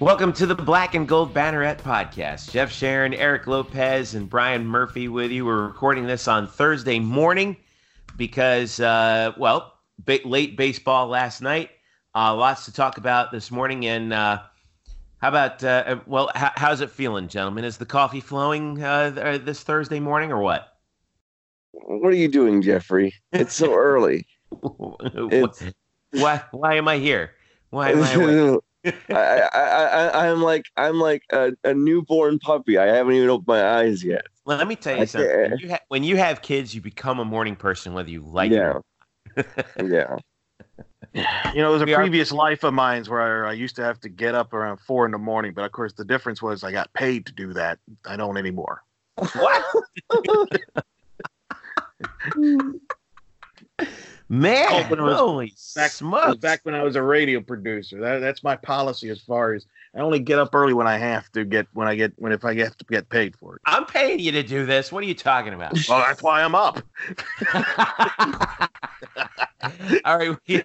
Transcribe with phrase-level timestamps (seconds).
[0.00, 2.52] Welcome to the Black and Gold Banneret podcast.
[2.52, 5.44] Jeff Sharon, Eric Lopez, and Brian Murphy with you.
[5.44, 7.56] We're recording this on Thursday morning
[8.16, 11.70] because, uh, well, ba- late baseball last night.
[12.14, 13.86] Uh, lots to talk about this morning.
[13.86, 14.40] And uh,
[15.20, 17.64] how about, uh, well, h- how's it feeling, gentlemen?
[17.64, 20.78] Is the coffee flowing uh, this Thursday morning or what?
[21.72, 23.14] What are you doing, Jeffrey?
[23.32, 24.28] It's so early.
[24.62, 25.64] It's...
[26.12, 26.40] Why?
[26.52, 27.32] Why am I here?
[27.70, 28.58] Why am I?
[28.84, 32.78] I, I, I, I'm like I'm like a, a, newborn puppy.
[32.78, 34.26] I haven't even opened my eyes yet.
[34.44, 35.50] Well, let me tell you I something.
[35.50, 38.52] When you, ha- when you, have kids, you become a morning person, whether you like
[38.52, 38.78] yeah.
[39.36, 39.46] it.
[39.84, 40.16] yeah.
[41.14, 42.36] You know, it was a we previous are...
[42.36, 45.18] life of mine where I used to have to get up around four in the
[45.18, 47.78] morning, but of course the difference was I got paid to do that.
[48.06, 48.82] I don't anymore.
[49.16, 49.64] What?
[54.30, 56.36] Man, holy back, smokes.
[56.36, 57.98] back when I was a radio producer.
[57.98, 61.32] That, that's my policy as far as I only get up early when I have
[61.32, 63.62] to get when I get when if I have to get paid for it.
[63.64, 64.92] I'm paying you to do this.
[64.92, 65.72] What are you talking about?
[65.88, 66.82] well, that's why I'm up.
[70.04, 70.36] All right.
[70.46, 70.62] We,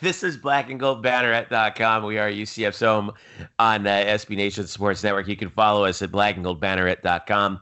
[0.00, 2.04] this is black and gold banneret.com.
[2.04, 3.12] We are UCF's home
[3.58, 5.28] on uh, SB Nation Sports Network.
[5.28, 7.60] You can follow us at black and gold banneret.com,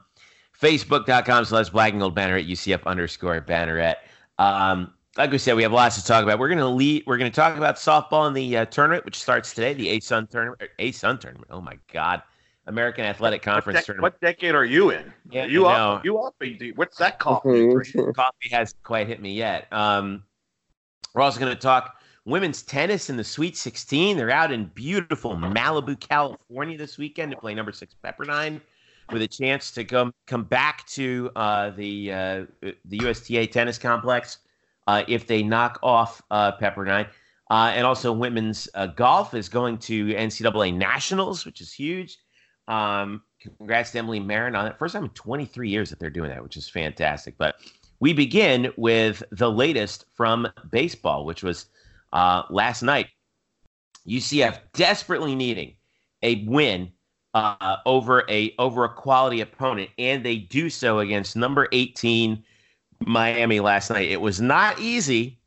[0.59, 3.95] facebook.com slash black and gold banneret, UCF underscore banneret.
[4.39, 6.39] Um, like we said, we have lots to talk about.
[6.39, 7.03] We're going to lead.
[7.05, 9.73] We're going to talk about softball in the uh, tournament, which starts today.
[9.73, 10.61] The ASUN tournament.
[10.79, 11.47] ASUN tournament.
[11.51, 12.23] Oh my God,
[12.65, 14.13] American Athletic Conference what de- tournament.
[14.13, 15.13] What decade are you in?
[15.29, 16.03] Yeah, you up?
[16.03, 16.35] You up?
[16.75, 17.69] What's that coffee?
[18.15, 19.71] coffee hasn't quite hit me yet.
[19.71, 20.23] Um,
[21.13, 24.17] we're also going to talk women's tennis in the Sweet 16.
[24.17, 28.61] They're out in beautiful Malibu, California this weekend to play number six Pepperdine
[29.11, 34.39] with a chance to come come back to uh, the uh, the USTA tennis complex
[34.87, 37.07] uh, if they knock off uh, Pepperdine.
[37.49, 42.17] Uh, and also, women's uh, golf is going to NCAA Nationals, which is huge.
[42.67, 44.77] Um, congrats to Emily Marron on it.
[44.79, 47.35] First time in 23 years that they're doing that, which is fantastic.
[47.37, 47.55] But
[47.99, 51.67] we begin with the latest from baseball, which was
[52.11, 53.07] uh, last night.
[54.07, 55.75] UCF desperately needing
[56.23, 56.91] a win
[57.33, 62.43] uh, over a over a quality opponent, and they do so against number 18
[63.07, 64.09] Miami last night.
[64.09, 65.37] It was not easy.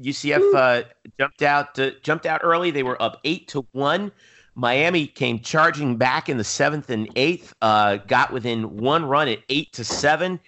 [0.00, 0.82] UCF uh,
[1.18, 2.70] jumped out to, jumped out early.
[2.70, 4.12] They were up eight to one.
[4.54, 7.54] Miami came charging back in the seventh and eighth.
[7.60, 10.40] Uh, got within one run at eight to seven.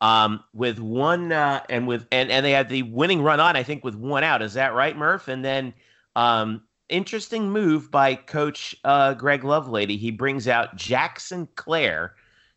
[0.00, 3.54] Um, with one uh, and with and and they had the winning run on.
[3.54, 4.42] I think with one out.
[4.42, 5.28] Is that right, Murph?
[5.28, 5.72] And then
[6.16, 9.96] um, interesting move by Coach uh, Greg Lovelady.
[9.96, 12.14] He brings out Jackson Clare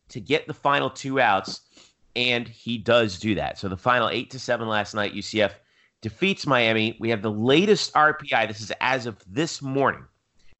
[0.10, 1.62] to get the final two outs
[2.16, 3.58] and he does do that.
[3.58, 5.52] So the final eight to seven last night, UCF
[6.02, 6.98] defeats Miami.
[7.00, 8.48] We have the latest RPI.
[8.48, 10.06] This is as of this morning.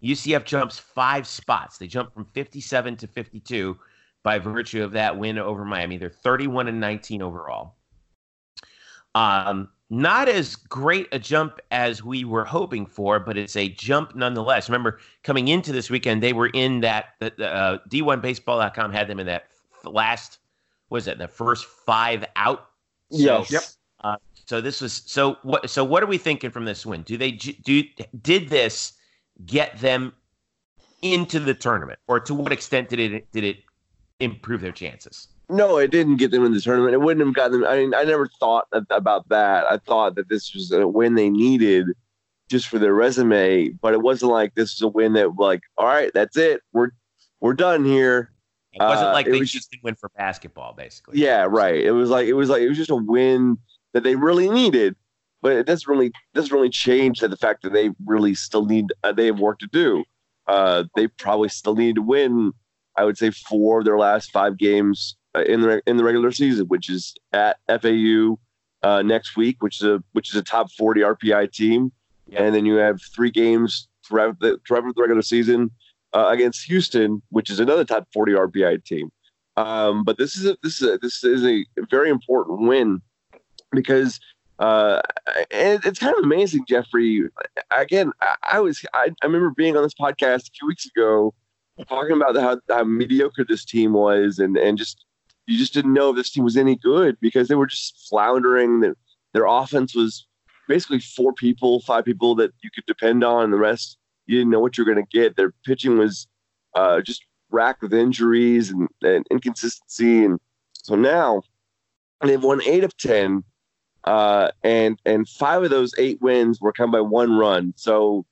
[0.04, 1.78] UCF jumps five spots.
[1.78, 3.78] They jump from 57 to 52
[4.24, 5.98] by virtue of that win over Miami.
[5.98, 7.76] They're 31 and 19 overall.
[9.14, 14.16] Um, not as great a jump as we were hoping for, but it's a jump
[14.16, 14.68] nonetheless.
[14.68, 19.46] Remember, coming into this weekend, they were in that uh, D1Baseball.com had them in that
[19.84, 20.40] last
[20.90, 22.70] was it the first five out?
[23.12, 23.52] So, yes.
[23.52, 23.64] Yep.
[24.04, 24.16] Uh,
[24.46, 25.70] so this was so what?
[25.70, 27.02] So what are we thinking from this win?
[27.04, 27.84] Do they do
[28.22, 28.94] did this
[29.46, 30.14] get them
[31.02, 33.58] into the tournament, or to what extent did it did it
[34.20, 35.28] improve their chances?
[35.50, 36.94] No, it didn't get them in the tournament.
[36.94, 37.70] It wouldn't have gotten them.
[37.70, 39.66] I mean, I never thought about that.
[39.66, 41.88] I thought that this was a win they needed
[42.50, 45.86] just for their resume, but it wasn't like this is a win that like, all
[45.86, 46.62] right, that's it.
[46.74, 46.90] We're
[47.42, 48.32] we're done here.
[48.76, 51.18] It wasn't uh, like they was just didn't win for basketball, basically.
[51.20, 51.76] Yeah, right.
[51.82, 53.58] It was like it was like it was just a win
[53.94, 54.98] that they really needed,
[55.42, 59.14] but it doesn't really doesn't really change the fact that they really still need uh,
[59.14, 60.04] they have work to do.
[60.48, 62.52] Uh, they probably still need to win.
[62.98, 66.34] I would say four of their last five games uh, in the in the regular
[66.34, 68.38] season, which is at FAU
[68.84, 71.94] uh, next week, which is a which is a top forty RPI team,
[72.34, 75.72] and then you have three games throughout the throughout the regular season
[76.16, 79.12] uh, against Houston, which is another top 40 RPI team.
[79.58, 83.02] Um, but this is a, this is a, this is a very important win
[83.72, 84.20] because
[84.60, 85.02] uh,
[85.52, 87.24] and it's kind of amazing, Jeffrey.
[87.72, 91.34] Again, I, I was I, I, remember being on this podcast a few weeks ago
[91.90, 95.04] talking about how, how mediocre this team was, and and just
[95.46, 98.80] you just didn't know if this team was any good because they were just floundering.
[98.80, 98.96] Their,
[99.34, 100.26] their offense was
[100.70, 104.52] basically four people, five people that you could depend on, and the rest you didn't
[104.52, 105.36] know what you're going to get.
[105.36, 106.28] Their pitching was
[106.76, 110.40] uh, just racked with injuries and, and, inconsistency, and
[110.74, 111.42] so now
[112.22, 113.44] they've won eight of ten,
[114.04, 117.74] uh, and and five of those eight wins were come by one run.
[117.76, 118.26] So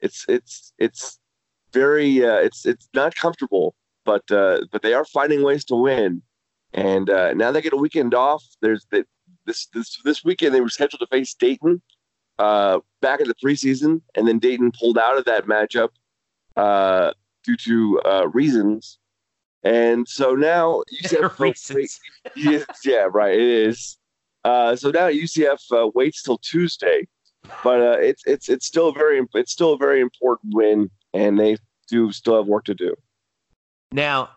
[0.00, 1.18] it's it's it's
[1.72, 6.22] very uh, it's it's not comfortable, but uh, but they are finding ways to win.
[6.74, 8.44] And uh, now they get a weekend off.
[8.60, 9.06] There's the,
[9.46, 11.80] this this this weekend they were scheduled to face Dayton
[12.38, 15.90] uh, back in the preseason, and then Dayton pulled out of that matchup
[16.56, 17.12] uh,
[17.44, 18.98] due to uh, reasons.
[19.62, 22.00] And so now UCF reasons.
[22.36, 23.34] yeah, yeah, right.
[23.34, 23.98] It is.
[24.44, 27.08] Uh, so now UCF uh, waits till Tuesday,
[27.64, 31.38] but uh, it's it's it's still a very it's still a very important win, and
[31.38, 31.56] they
[31.88, 32.94] do still have work to do.
[33.90, 34.30] Now,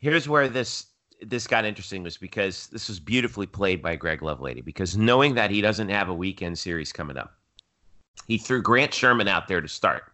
[0.00, 0.86] here's where this
[1.22, 5.50] this got interesting was because this was beautifully played by Greg Lovelady because knowing that
[5.50, 7.32] he doesn't have a weekend series coming up,
[8.26, 10.04] he threw Grant Sherman out there to start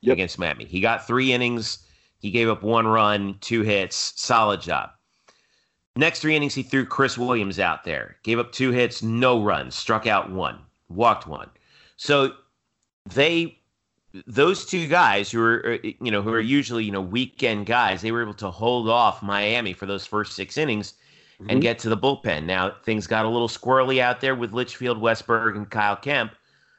[0.00, 0.14] yep.
[0.14, 0.64] against Miami.
[0.64, 1.86] He got three innings.
[2.18, 4.90] He gave up one run, two hits, solid job.
[5.96, 9.74] Next three innings, he threw Chris Williams out there, gave up two hits, no runs,
[9.74, 10.58] struck out one,
[10.88, 11.50] walked one.
[11.96, 12.32] So
[13.12, 13.58] they,
[14.26, 18.00] those two guys who are, uh, you know, who are usually, you know, weekend guys,
[18.00, 20.94] they were able to hold off Miami for those first six innings
[21.38, 21.50] mm-hmm.
[21.50, 22.44] and get to the bullpen.
[22.44, 26.32] Now things got a little squirrely out there with Litchfield, Westburg, and Kyle Kemp.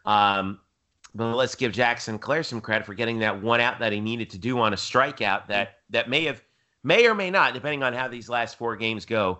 [0.06, 0.60] Um,
[1.16, 4.30] but let's give Jackson Clare some credit for getting that one out that he needed
[4.32, 6.42] to do on a strikeout that that may have
[6.84, 9.40] may or may not, depending on how these last four games go,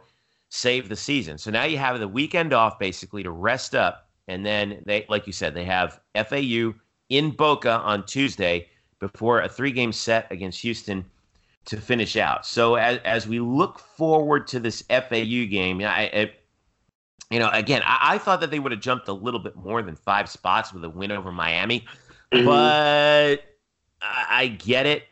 [0.50, 1.38] save the season.
[1.38, 5.26] So now you have the weekend off basically to rest up, and then they, like
[5.26, 6.74] you said, they have FAU
[7.10, 8.68] in Boca on Tuesday
[9.00, 11.04] before a three-game set against Houston
[11.66, 12.46] to finish out.
[12.46, 16.32] So as as we look forward to this FAU game, I, I
[17.30, 19.82] you know, again, I, I, thought that they would have jumped a little bit more
[19.82, 21.86] than five spots with a win over Miami,
[22.32, 22.46] mm-hmm.
[22.46, 23.44] but
[24.02, 25.04] I, I, get it.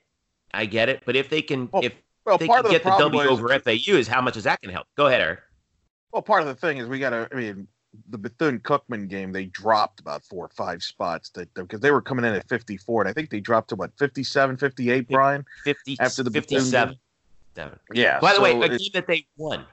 [0.53, 1.03] I get it.
[1.05, 1.93] But if they can, well, if
[2.25, 4.69] well, they can the get the W over FAU, is how much is that going
[4.69, 4.87] to help?
[4.95, 5.39] Go ahead, Eric.
[6.11, 7.27] Well, part of the thing is we got to.
[7.31, 7.67] I mean,
[8.09, 12.01] the Bethune Cookman game, they dropped about four or five spots that because they were
[12.01, 15.45] coming in at 54, and I think they dropped to what 57, 58, Brian.
[15.63, 16.97] 50 after the 57.
[17.55, 17.79] Seven.
[17.93, 18.19] Yeah.
[18.19, 19.65] By the so way, a game that they won.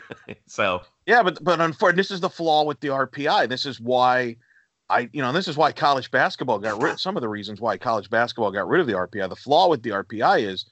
[0.46, 3.48] so yeah, but but unfortunately, this is the flaw with the RPI.
[3.48, 4.36] This is why
[4.88, 6.98] I, you know, this is why college basketball got rid.
[7.00, 9.28] Some of the reasons why college basketball got rid of the RPI.
[9.28, 10.66] The flaw with the RPI is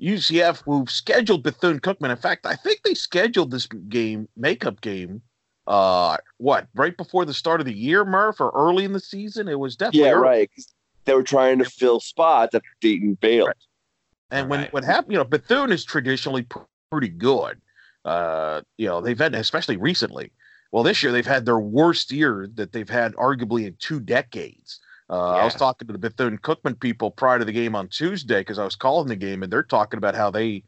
[0.00, 2.10] UCF, who scheduled Bethune Cookman.
[2.10, 5.20] In fact, I think they scheduled this game, makeup game,
[5.66, 9.46] uh, what right before the start of the year, Murph, or early in the season.
[9.46, 10.22] It was definitely yeah, early.
[10.22, 10.50] right.
[11.04, 13.48] They were trying to fill spots after Dayton bailed.
[13.48, 13.56] Right.
[14.30, 14.72] And when right.
[14.72, 16.46] what happened, you know, Bethune is traditionally
[16.90, 17.60] pretty good.
[18.04, 20.32] Uh, you know, they've had, especially recently.
[20.72, 24.80] Well, this year they've had their worst year that they've had arguably in two decades.
[25.10, 25.42] Uh, yeah.
[25.42, 28.58] I was talking to the Bethune Cookman people prior to the game on Tuesday because
[28.58, 30.62] I was calling the game, and they're talking about how they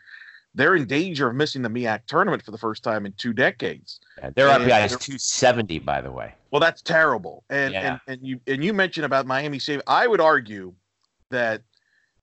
[0.55, 4.00] they're in danger of missing the MEAC tournament for the first time in two decades.
[4.19, 6.35] Yeah, their RPI is 270, by the way.
[6.50, 7.44] Well, that's terrible.
[7.49, 7.93] And yeah.
[7.93, 9.81] and and you and you mentioned about Miami save.
[9.87, 10.75] I would argue
[11.31, 11.62] that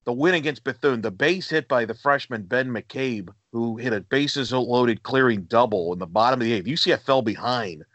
[0.10, 4.02] the win against Bethune, the base hit by the freshman Ben McCabe, who hit a
[4.02, 6.66] bases loaded clearing double in the bottom of the eighth.
[6.66, 7.86] UCF fell behind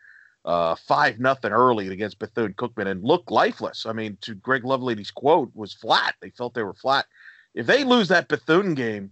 [0.45, 3.85] uh, five nothing early against Bethune Cookman and looked lifeless.
[3.85, 6.15] I mean, to Greg Lovelady's quote, was flat.
[6.21, 7.07] They felt they were flat.
[7.53, 9.11] If they lose that Bethune game,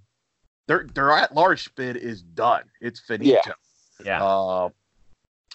[0.69, 2.63] their their at large bid is done.
[2.81, 3.33] It's finito.
[3.35, 4.05] Yeah.
[4.05, 4.25] yeah.
[4.25, 4.69] Uh,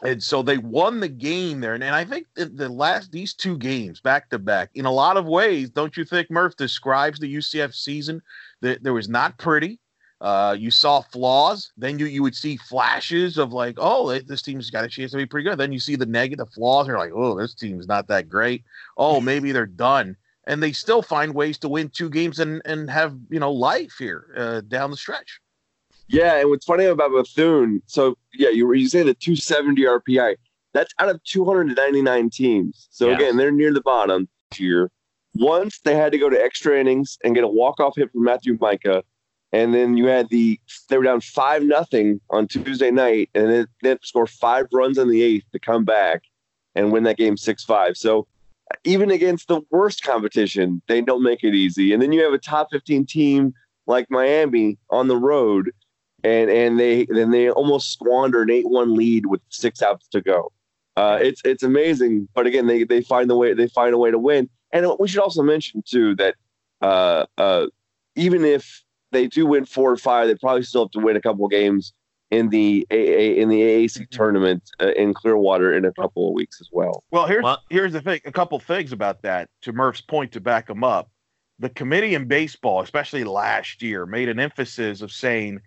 [0.03, 1.73] and so they won the game there.
[1.73, 5.17] And, and I think the last these two games back to back, in a lot
[5.17, 8.21] of ways, don't you think Murph describes the UCF season?
[8.61, 9.79] That there was not pretty.
[10.19, 11.71] Uh, you saw flaws.
[11.77, 15.17] Then you you would see flashes of like, oh, this team's got a chance to
[15.17, 15.59] be pretty good.
[15.59, 16.87] Then you see the negative flaws.
[16.87, 18.63] And you're like, oh, this team's not that great.
[18.97, 20.15] Oh, maybe they're done.
[20.45, 23.95] And they still find ways to win two games and and have you know life
[23.97, 25.39] here uh, down the stretch.
[26.07, 30.35] Yeah, and what's funny about Bethune, so yeah, you you say the 270 RPI.
[30.73, 32.87] That's out of 299 teams.
[32.91, 34.91] So again, they're near the bottom here.
[35.33, 38.23] Once they had to go to extra innings and get a walk off hit from
[38.23, 39.03] Matthew Micah,
[39.51, 40.59] and then you had the
[40.89, 45.09] they were down five nothing on Tuesday night, and then they score five runs in
[45.09, 46.23] the eighth to come back
[46.75, 47.97] and win that game six five.
[47.97, 48.27] So
[48.71, 51.91] uh, even against the worst competition, they don't make it easy.
[51.91, 53.53] And then you have a top 15 team
[53.87, 55.71] like Miami on the road
[56.23, 60.21] and and they then they almost squander an eight one lead with six outs to
[60.21, 60.51] go.
[60.95, 64.11] Uh, it's it's amazing, but again, they they find the way they find a way
[64.11, 64.49] to win.
[64.73, 66.35] And we should also mention too that
[66.81, 67.67] uh, uh,
[68.15, 71.21] even if they do win four or five, they probably still have to win a
[71.21, 71.93] couple of games
[72.31, 74.03] in the AA in the AAC mm-hmm.
[74.11, 77.03] tournament uh, in Clearwater in a couple of weeks as well.
[77.11, 78.21] Well, here's here's the thing.
[78.25, 79.49] A couple things about that.
[79.61, 81.09] To Murph's point, to back them up,
[81.59, 85.61] the committee in baseball, especially last year, made an emphasis of saying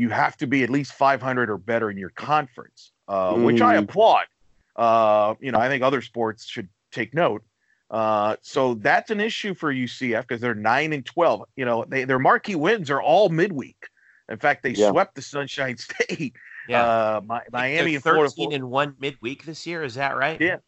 [0.00, 3.44] you have to be at least 500 or better in your conference, uh, mm.
[3.44, 3.82] which I mm.
[3.82, 4.24] applaud.
[4.74, 7.42] Uh, you know, I think other sports should take note.
[7.90, 11.42] Uh, so that's an issue for UCF because they're nine and twelve.
[11.54, 13.76] You know, they, their marquee wins are all midweek.
[14.30, 14.90] In fact, they Yeah.
[14.90, 16.34] swept the Sunshine State.
[16.66, 16.84] Yeah.
[16.84, 17.20] Uh,
[17.52, 18.30] Miami and They're Florida.
[18.30, 19.82] 13 and one midweek this year.
[19.82, 20.40] Is that right?
[20.40, 20.58] Yeah.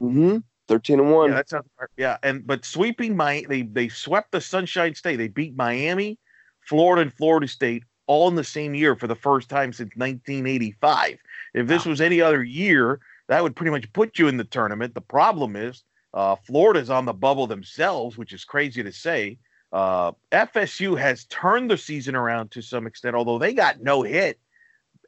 [0.00, 0.38] Mm-hmm.
[0.68, 1.30] Thirteen and one.
[1.30, 1.66] Yeah, that sounds.
[1.96, 5.16] Yeah, and but sweeping my they they swept the Sunshine State.
[5.16, 6.18] They beat Miami,
[6.60, 11.18] Florida, and Florida State all in the same year for the first time since 1985.
[11.54, 14.94] If this was any other year, that would pretty much put you in the tournament.
[14.94, 15.84] The problem is
[16.14, 19.38] uh, Florida's on the bubble themselves, which is crazy to say.
[19.70, 24.40] Uh, FSU has turned the season around to some extent, although they got no hit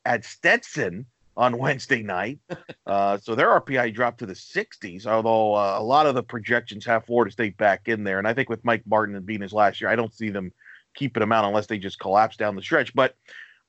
[0.04, 2.38] at Stetson on Wednesday night.
[2.86, 6.84] Uh, so their RPI dropped to the 60s, although uh, a lot of the projections
[6.84, 8.18] have Florida State back in there.
[8.18, 10.50] And I think with Mike Martin and being his last year, I don't see them
[10.94, 12.94] keeping them out unless they just collapse down the stretch.
[12.94, 13.16] But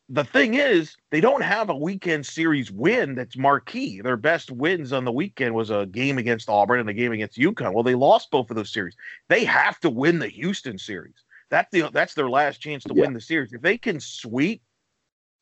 [0.10, 4.02] the thing is, they don't have a weekend series win that's marquee.
[4.02, 7.38] Their best wins on the weekend was a game against Auburn and a game against
[7.38, 7.74] UConn.
[7.74, 8.96] Well, they lost both of those series.
[9.30, 11.24] They have to win the Houston series.
[11.50, 13.04] That's the that's their last chance to Yeah.
[13.04, 13.54] win the series.
[13.54, 14.62] If they can sweep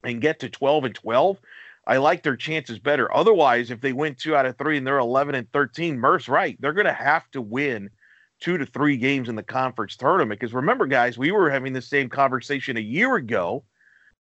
[0.03, 1.39] and get to 12 and 12,
[1.87, 3.11] I like their chances better.
[3.15, 6.55] Otherwise, if they win two out of three and they're 11 and 13, Murph's right.
[6.59, 7.89] They're going to have to win
[8.39, 10.39] two to three games in the conference tournament.
[10.39, 13.63] Because remember, guys, we were having the same conversation a year ago.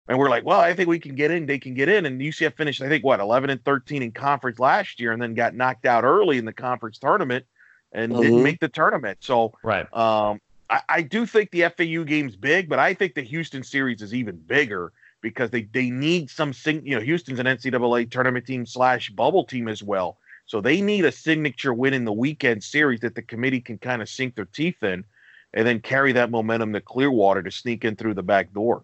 [0.10, 1.46] And we're like, well, I think we can get in.
[1.46, 2.06] They can get in.
[2.06, 5.34] And UCF finished, I think, what, 11 and 13 in conference last year and then
[5.34, 7.46] got knocked out early in the conference tournament
[7.92, 8.44] and didn't Mhm.
[8.44, 9.18] make the tournament.
[9.22, 9.86] So Right.
[9.94, 14.02] um, I, I do think the FAU game's big, but I think the Houston series
[14.02, 16.86] is even bigger because they they need some sing.
[16.86, 21.06] You know, Houston's an NCAA tournament team slash bubble team as well, so they need
[21.06, 24.46] a signature win in the weekend series that the committee can kind of sink their
[24.46, 25.04] teeth in,
[25.54, 28.84] and then carry that momentum to Clearwater to sneak in through the back door.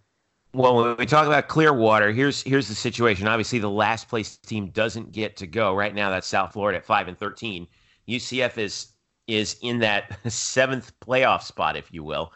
[0.53, 3.27] Well, when we talk about Clearwater, here's here's the situation.
[3.27, 6.10] Obviously, the last place team doesn't get to go right now.
[6.12, 7.65] That's South Florida at five and thirteen.
[8.08, 8.89] UCF is
[9.27, 12.34] is in that seventh playoff spot, if you will,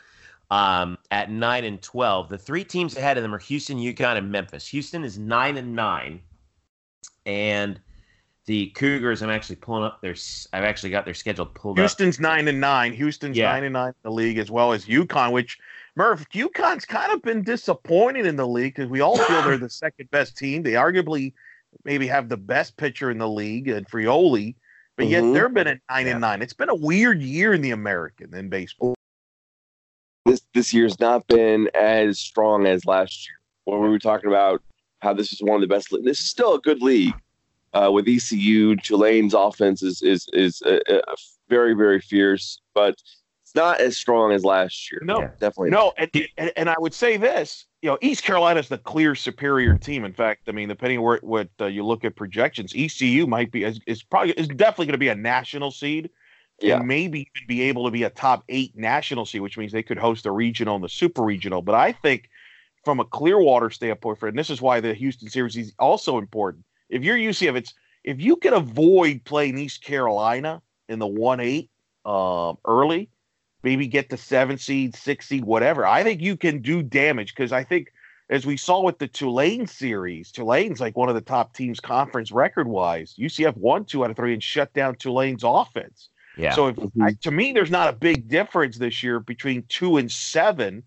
[0.49, 2.29] um, at nine and twelve.
[2.29, 4.67] The three teams ahead of them are Houston, UConn, and Memphis.
[4.69, 6.21] Houston is nine and nine,
[7.25, 7.79] and
[8.47, 9.21] the Cougars.
[9.21, 10.13] I'm actually pulling up their.
[10.13, 11.83] s- I've actually got their schedule pulled up.
[11.83, 12.93] Houston's nine and nine.
[12.93, 13.51] Houston's Yeah.
[13.51, 15.57] nine and nine in the league as well as UConn, which
[15.95, 19.69] Murph, UConn's kind of been disappointed in the league because we all feel they're the
[19.85, 20.63] second best team.
[20.63, 21.33] They arguably
[21.83, 24.53] maybe have the best pitcher in the league and Feole,
[24.95, 25.33] but yet Mhm.
[25.33, 26.13] they've been at nine Yeah.
[26.13, 26.41] and nine.
[26.41, 28.95] It's been a weird year in the American in baseball.
[30.25, 33.37] this this year's not been as strong as last year.
[33.65, 34.61] When we were talking about
[35.01, 37.13] how this is one of the best, this is still a good league.
[37.73, 41.15] Uh, with ECU, Tulane's offense is is is uh, uh,
[41.49, 42.95] very very fierce, but
[43.47, 45.01] it's not as strong as last year.
[45.05, 45.21] No.
[45.21, 45.29] Yeah.
[45.39, 45.69] definitely.
[45.69, 49.77] No, and, and, and I would say this, you know, East Carolina's the clear superior
[49.77, 50.03] team.
[50.03, 53.63] In fact, I mean, depending where what uh, you look at projections, ECU might be
[53.63, 56.09] is, is probably is definitely going to be a national seed.
[56.59, 56.77] Yeah.
[56.77, 59.83] and maybe even be able to be a top eight national seed, which means they
[59.83, 61.61] could host a regional and the super regional.
[61.61, 62.29] But I think
[62.83, 66.65] from a Clearwater standpoint, for and this is why the Houston series is also important.
[66.89, 71.69] If you're UCF, it's if you can avoid playing East Carolina in the one eight
[72.05, 73.09] um, early,
[73.63, 75.85] maybe get the seven seed, six seed, whatever.
[75.85, 77.91] I think you can do damage because I think
[78.29, 82.31] as we saw with the Tulane series, Tulane's like one of the top teams conference
[82.31, 83.15] record wise.
[83.17, 86.09] UCF won two out of three and shut down Tulane's offense.
[86.37, 86.53] Yeah.
[86.53, 87.03] So if Mhm.
[87.03, 90.83] I, to me, there's not a big difference this year between two and seven.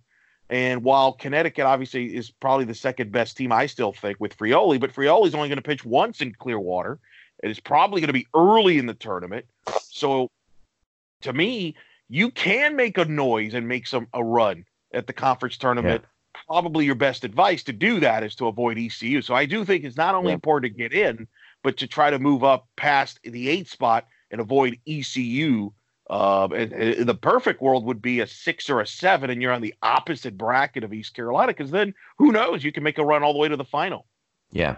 [0.51, 4.79] And while Connecticut obviously is probably the second best team, I still think with Feole,
[4.79, 6.99] but Feole's only going to pitch once in Clearwater.
[7.43, 9.47] It is probably going to be early in the tournament.
[9.81, 10.29] So
[11.23, 11.77] to me,
[12.09, 16.05] you can make a noise and make some a run at the conference tournament.
[16.49, 19.23] Probably your best advice to do that is to avoid ECU.
[19.23, 20.35] So I do think it's not only Yeah.
[20.35, 21.29] important to get in,
[21.63, 25.73] but to try to move up past the eight spot and avoid ECU.
[26.11, 29.53] Uh, and, and the perfect world would be a six or a seven, and you're
[29.53, 32.65] on the opposite bracket of East Carolina, because then who knows?
[32.65, 34.07] You can make a run all the way to the final.
[34.51, 34.77] Yeah.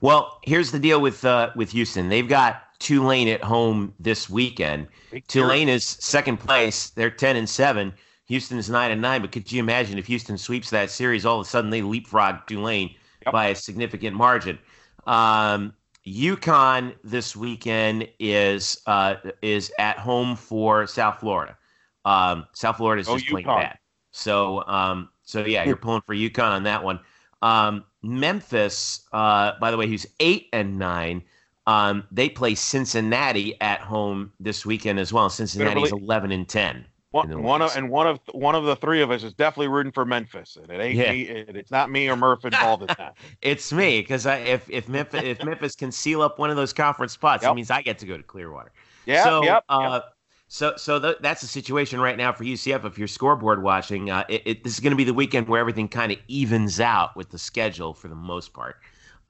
[0.00, 2.08] Well, here's the deal with uh, with Houston.
[2.08, 4.88] They've got Tulane at home this weekend.
[5.26, 6.90] Tulane is second place.
[6.90, 7.92] They're ten and seven.
[8.26, 9.20] Houston is nine and nine.
[9.20, 11.26] But could you imagine if Houston sweeps that series?
[11.26, 12.94] All of a sudden, they leapfrog Tulane
[13.26, 13.32] Yep.
[13.32, 14.58] by a significant margin.
[15.06, 15.74] Um,
[16.14, 21.56] UConn this weekend is uh, is at home for South Florida.
[22.04, 23.78] Um, South Florida is Go just playing bad.
[24.10, 27.00] So um, so yeah, you're pulling for UConn on that one.
[27.42, 31.22] Um, Memphis, uh, by the way, who's eight and nine.
[31.66, 35.28] Um, they play Cincinnati at home this weekend as well.
[35.28, 36.86] Cincinnati's eleven and ten.
[37.26, 39.92] One, one of and one of one of the three of us is definitely rooting
[39.92, 41.12] for Memphis, and it ain't Yeah.
[41.12, 41.22] me.
[41.22, 43.16] It, it's not me or Murph involved in that.
[43.42, 47.12] It's me because if if Memphis if Memphis can seal up one of those conference
[47.12, 47.52] spots, Yep.
[47.52, 48.72] it means I get to go to Clearwater.
[49.06, 50.04] Yeah, so, yep, uh, yep.
[50.48, 52.84] So, so th- that's the situation right now for UCF.
[52.84, 55.60] If you're scoreboard watching, uh, it, it, this is going to be the weekend where
[55.60, 58.76] everything kind of evens out with the schedule for the most part.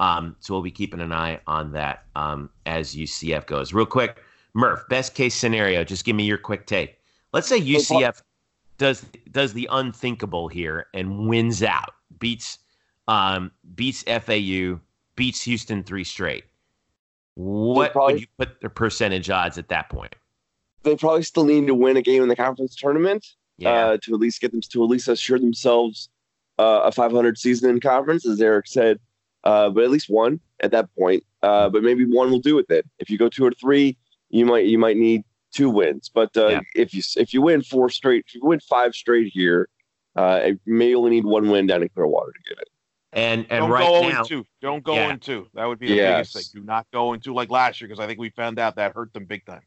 [0.00, 3.73] Um, so we'll be keeping an eye on that um, as UCF goes.
[3.73, 4.23] Real quick,
[4.54, 5.83] Murph, best case scenario.
[5.83, 6.98] Just give me your quick take.
[7.32, 8.23] Let's say UCF
[8.78, 12.58] does does the unthinkable here and wins out, beats
[13.06, 14.80] um, beats FAU,
[15.16, 16.44] beats Houston three straight.
[17.35, 20.14] What probably- would you put their percentage odds at that point?
[20.82, 23.26] They probably still need to win a game in the conference tournament
[23.58, 26.08] Yeah, uh, to at least get them to at least assure themselves
[26.58, 28.99] uh, a 500 season in conference, as Eric said.
[29.44, 31.25] Uh, but at least one at that point.
[31.42, 32.85] Uh, but maybe one will do with it.
[32.99, 33.97] If you go two or three,
[34.30, 36.09] you might you might need two wins.
[36.09, 36.61] But uh, Yeah.
[36.75, 39.69] if you if you win four straight, if you win five straight here,
[40.17, 42.69] uh, you may only need one win down in Clearwater to get it.
[43.12, 44.45] and and Don't right go now, 2.
[44.61, 45.07] Don't go Yeah.
[45.07, 45.49] 0 2.
[45.55, 46.33] That would be the Yes.
[46.33, 46.61] biggest thing.
[46.62, 48.95] Do not go 0 2 like last year because I think we found out that
[48.95, 49.62] hurt them big time.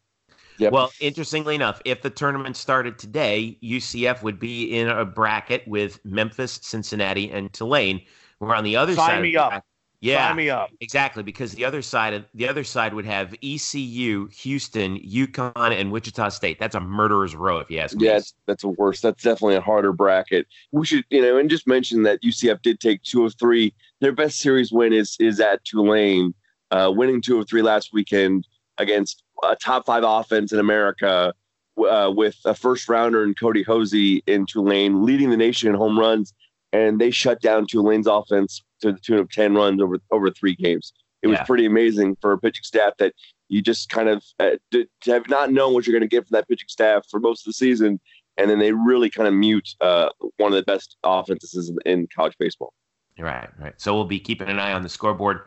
[0.57, 0.73] Yep.
[0.73, 5.99] Well, interestingly enough, if the tournament started today, UCF would be in a bracket with
[6.05, 8.01] Memphis, Cincinnati, and Tulane.
[8.39, 9.17] We're on the other Sign side.
[9.17, 9.65] of me the up.
[10.01, 10.17] Bracket.
[10.17, 10.69] Yeah, Sign me up.
[10.79, 11.23] exactly.
[11.23, 16.29] Because the other side of the other side would have ECU, Houston, UConn, and Wichita
[16.29, 16.59] State.
[16.59, 18.05] That's a murderer's row, if you ask me.
[18.07, 19.01] Yeah, it's, that's a worse.
[19.01, 20.47] That's definitely a harder bracket.
[20.71, 23.73] We should, you know, and just mention that UCF did take two of three.
[23.99, 26.33] Their best series win is is at Tulane,
[26.71, 31.33] uh, winning two of three last weekend against a top five offense in America,
[31.77, 35.99] uh, with a first rounder in Kody Hoese in Tulane, leading the nation in home
[35.99, 36.33] runs,
[36.73, 40.55] and they shut down Tulane's offense to the tune of ten runs over over three
[40.55, 40.93] games.
[41.21, 43.13] It was pretty amazing for a pitching staff that
[43.47, 46.27] you just kind of uh, to to have not known what you're going to get
[46.27, 47.99] from that pitching staff for most of the season
[48.37, 52.35] and then they really kind of mute uh, one of the best offenses in, college
[52.39, 52.73] baseball.
[53.19, 53.73] Right, right.
[53.77, 55.41] So we'll be keeping an eye on the scoreboard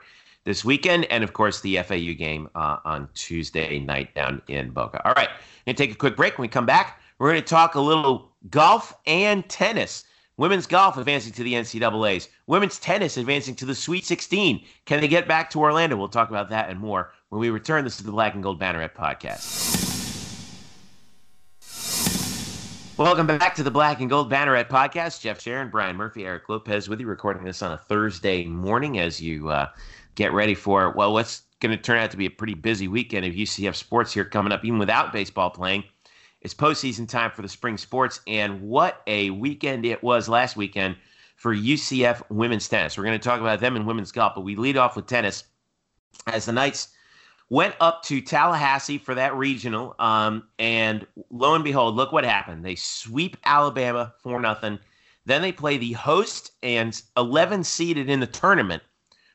[0.45, 5.05] this weekend, and of course the FAU game uh, on Tuesday night down in Boca.
[5.07, 5.31] All right,
[5.67, 6.39] gonna take a quick break.
[6.39, 10.05] When we come back, we're gonna talk a little golf and tennis.
[10.37, 12.29] Women's golf advancing to the NCAA's.
[12.49, 14.65] Women's tennis advancing to the Sweet 16.
[14.85, 15.97] Can they get back to Orlando?
[15.97, 17.85] We'll talk about that and more when we return.
[17.85, 19.71] This is the Black and Gold Banneret podcast.
[22.97, 25.21] Welcome back to the Black and Gold Banneret podcast.
[25.21, 29.21] Jeff Sharon, Brian Murphy, Eric Lopez with you, recording this on a Thursday morning as
[29.21, 29.69] you uh,
[30.17, 33.25] get ready for, well, what's going to turn out to be a pretty busy weekend
[33.25, 35.85] of UCF sports here coming up, even without baseball playing.
[36.45, 40.97] It's postseason time for the spring sports, and what a weekend it was last weekend
[41.37, 42.99] for UCF women's tennis.
[42.99, 45.45] We're going to talk about them in women's golf, but we lead off with tennis
[46.27, 46.89] as the Knights
[47.49, 52.63] went up to Tallahassee for that regional, um, and lo and behold, look what happened.
[52.63, 54.79] They sweep Alabama for nothing.
[55.25, 58.83] Then they play the host and 11 seeded in the tournament,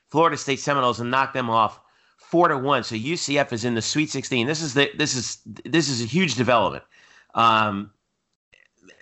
[0.09, 1.79] Florida State Seminoles, and knock them off
[2.17, 2.83] four to one.
[2.83, 4.45] So UCF is in the Sweet 16.
[4.45, 6.83] This is the this is this is a huge development.
[7.35, 7.91] Um,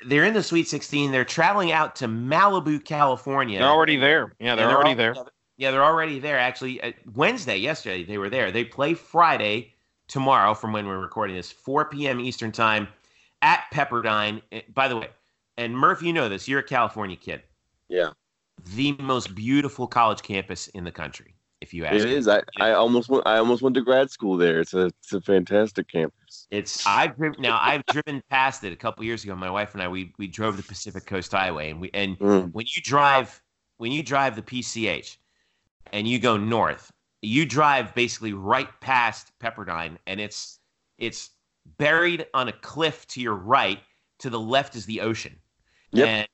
[0.05, 1.11] they're in the Sweet 16.
[1.11, 3.59] They're traveling out to Malibu, California.
[3.59, 4.33] They're already there.
[4.39, 5.13] Yeah, they're And already all- there.
[5.15, 5.23] yeah,
[5.57, 6.37] Yeah, they're already there.
[6.37, 8.51] Actually, uh, Wednesday, yesterday, they were there.
[8.51, 9.73] They play Friday,
[10.07, 12.19] tomorrow, from when we're recording this, 4 p.m.
[12.19, 12.87] Eastern Time
[13.41, 14.41] at Pepperdine.
[14.73, 15.09] By the way,
[15.57, 16.47] and Murph, you know this.
[16.47, 17.41] You're a California kid.
[17.89, 18.11] Yeah,
[18.75, 22.27] The most beautiful college campus in the country, if you ask it is.
[22.27, 23.25] I, I almost went.
[23.25, 24.59] I almost went to grad school there.
[24.59, 26.47] It's a it's a fantastic campus.
[26.51, 29.35] It's I've driven now I've driven past it a couple years ago.
[29.35, 32.51] My wife and I we we drove the Pacific Coast Highway and we and Mm.
[32.53, 33.41] when you drive
[33.77, 35.17] when you drive the PCH
[35.93, 36.91] and you go north,
[37.21, 40.59] you drive basically right past Pepperdine and it's
[40.97, 41.31] it's
[41.77, 43.79] buried on a cliff to your right.
[44.19, 45.35] To the left is the ocean.
[45.91, 46.07] Yep.
[46.07, 46.27] And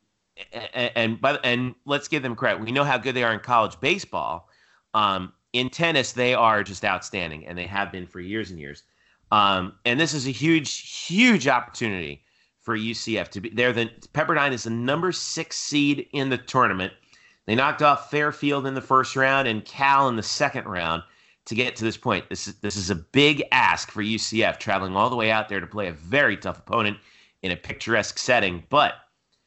[0.73, 2.63] and and, but, and let's give them credit.
[2.63, 4.49] We know how good they are in college baseball.
[4.93, 8.84] Um, in tennis, they are just outstanding, and they have been for years and years.
[9.32, 12.23] Um, and this is a huge, huge opportunity
[12.62, 13.49] for UCF to be.
[13.49, 16.93] They're the Pepperdine is the number six seed in the tournament.
[17.45, 21.03] They knocked off Fairfield in the first round and Cal in the second round
[21.45, 22.29] to get to this point.
[22.29, 25.60] This is this is a big ask for UCF, traveling all the way out there
[25.60, 26.97] to play a very tough opponent
[27.41, 28.93] in a picturesque setting, but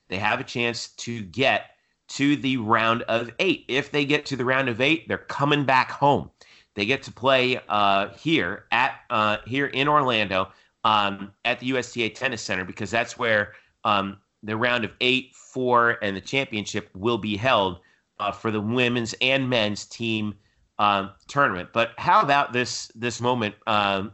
[0.08, 1.70] they have a chance to get
[2.08, 3.64] to the round of eight.
[3.68, 6.30] If they get to the round of eight, they're coming back home.
[6.74, 10.52] They get to play uh, here at uh, here in Orlando
[10.84, 15.98] um, at the USTA Tennis Center because that's where um, the round of eight, four,
[16.02, 17.80] and the championship will be held
[18.20, 20.34] uh, for the women's and men's team
[20.78, 21.70] um, tournament.
[21.72, 24.12] But how about this this moment, um,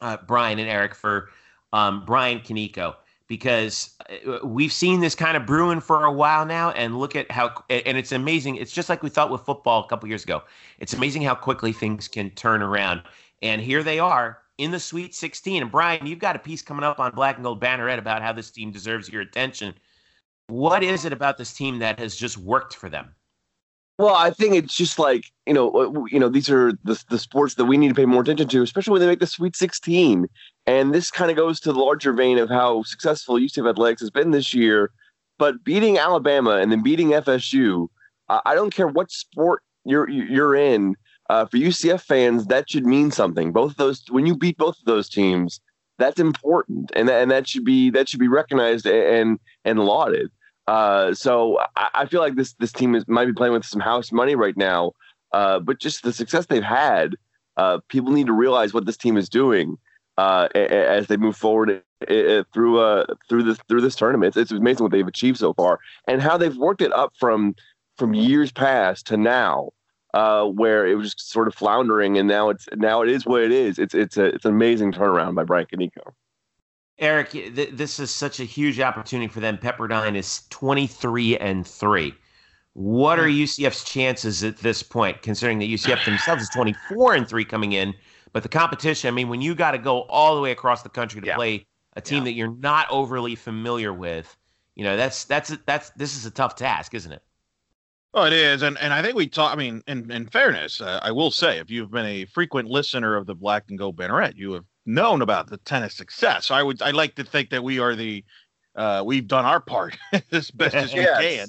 [0.00, 1.30] uh, Brian and Eric, for
[1.72, 2.94] um, Brian Kaneko?
[3.28, 7.30] Because uh, we've seen this kind of brewing for a while now, and look at
[7.30, 8.56] how and it's amazing.
[8.56, 10.42] It's just like we thought with football a couple years ago.
[10.78, 13.02] It's amazing how quickly things can turn around.
[13.42, 15.62] And here they are in the Sweet 16.
[15.62, 18.32] And Brian, you've got a piece coming up on Black and Gold Banneret about how
[18.32, 19.74] this team deserves your attention.
[20.48, 23.14] What is it about this team that has just worked for them?
[23.98, 27.18] Well, I think it's just like you know, uh, you know, these are the the
[27.18, 29.56] sports that we need to pay more attention to, especially when they make the Sweet
[29.56, 30.28] 16.
[30.66, 34.10] And this kind of goes to the larger vein of how successful UCF athletics has
[34.10, 34.92] been this year.
[35.38, 37.88] But beating Alabama and then beating FSU,
[38.28, 40.94] I don't care what sport you're you're in.
[41.30, 43.52] Uh, for UCF fans, that should mean something.
[43.52, 45.60] Both of those, when you beat both of those teams,
[45.98, 50.30] that's important, and and that should be that should be recognized and and lauded.
[50.68, 53.80] Uh, so I, I, feel like this this team is, might be playing with some
[53.80, 54.92] house money right now,
[55.32, 57.14] uh, but just the success they've had,
[57.56, 59.78] uh, people need to realize what this team is doing
[60.18, 61.82] uh, as they move forward
[62.52, 64.36] through uh, through this through this tournament.
[64.36, 67.54] It's, it's amazing what they've achieved so far and how they've worked it up from
[67.96, 69.70] from years past to now.
[70.14, 73.42] Uh, where it was just sort of floundering, and now it's now it is what
[73.42, 73.78] it is.
[73.78, 76.12] It's it's a it's an amazing turnaround by Brian Kaneko.
[76.98, 79.56] Eric, th- this is such a huge opportunity for them.
[79.58, 82.14] Pepperdine is 23 and 3.
[82.74, 87.44] What are UCF's chances at this point, considering that UCF themselves is 24 and 3
[87.44, 87.94] coming in?
[88.32, 90.88] But the competition, I mean, when you got to go all the way across the
[90.88, 91.36] country to yeah.
[91.36, 92.24] play a team yeah.
[92.24, 94.36] that you're not overly familiar with,
[94.74, 97.22] you know, that's that's that's this is a tough task, isn't it?
[98.14, 99.52] Well, it is, and and I think we talk.
[99.52, 103.16] I mean, in in fairness, uh, I will say, if you've been a frequent listener
[103.16, 106.46] of the Black and Gold Banneret, you have known about the tennis success.
[106.46, 108.24] So I would I like to think that we are the
[108.74, 109.96] uh, we've done our part
[110.32, 111.20] as best as we yes.
[111.20, 111.48] can.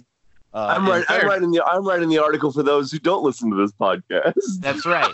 [0.51, 1.05] Uh, I'm right.
[1.09, 4.33] I'm writing the I'm writing the article for those who don't listen to this podcast.
[4.59, 5.13] That's right.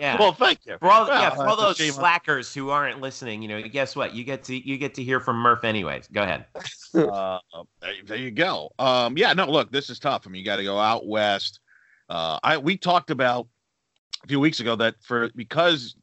[0.00, 0.16] Yeah.
[0.18, 0.76] well, thank you.
[0.78, 4.14] For all, well, yeah, for all those slackers who aren't listening, you know, guess what?
[4.14, 6.08] You get to you get to hear from Murph anyways.
[6.08, 6.46] Go ahead.
[6.94, 7.38] Uh,
[8.06, 8.70] there you go.
[8.78, 10.26] Um, yeah, no, look, this is tough.
[10.26, 11.60] I mean, you got to go out west.
[12.08, 13.46] Uh, I we talked about
[14.24, 15.96] a few weeks ago that for because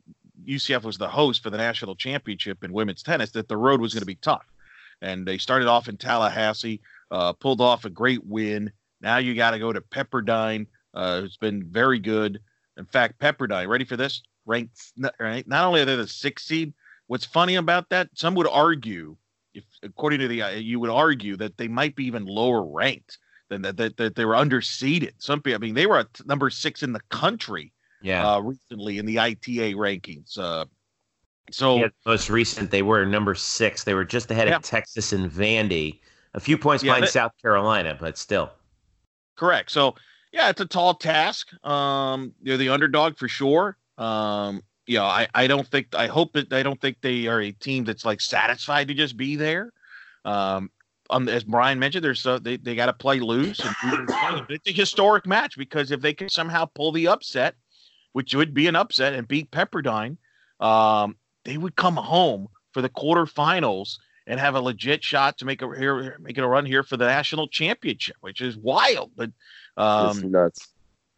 [0.47, 3.93] UCF was the host for the national championship in women's tennis, that the road was
[3.93, 4.45] going to be tough.
[5.01, 8.71] And they started off in Tallahassee, uh, pulled off a great win.
[9.01, 10.67] Now you got to go to Pepperdine.
[10.93, 12.39] Uh, it's been very good.
[12.77, 14.21] In fact, Pepperdine, ready for this?
[14.45, 15.47] Ranked, right?
[15.47, 16.73] Not only are they the sixth seed,
[17.07, 18.09] what's funny about that?
[18.13, 19.17] Some would argue,
[19.53, 23.17] if according to the, uh, you would argue that they might be even lower ranked
[23.49, 25.13] than that, that, that they were underseeded.
[25.19, 27.73] Some people, I mean, they were at number six in the country
[28.05, 28.33] yeah.
[28.33, 30.37] Uh, recently in the ITA rankings.
[30.37, 30.65] Uh,
[31.51, 33.83] so yeah, most recent, they were number six.
[33.83, 34.57] They were just ahead yeah.
[34.57, 35.99] of Texas and Vandy,
[36.35, 38.51] a few points yeah, behind that, South Carolina, but still.
[39.35, 39.71] Correct.
[39.71, 39.95] So
[40.31, 41.49] yeah, it's a tall task.
[41.65, 43.77] Um, they're the underdog for sure.
[43.97, 47.41] Um, you know, I, I don't think I hope that I don't think they are
[47.41, 49.71] a team that's like satisfied to just be there.
[50.25, 50.69] Um,
[51.09, 53.59] um as Brian mentioned, there's so they, they got to play loose.
[53.59, 57.55] And it's a historic match because if they can somehow pull the upset,
[58.15, 60.15] which would be an upset, and beat Pepperdine,
[60.61, 65.61] um, they would come home for the quarterfinals and have a legit shot to make
[65.61, 69.11] a here make it a run here for the national championship, which is wild.
[69.17, 69.31] But
[69.75, 70.69] um, nuts.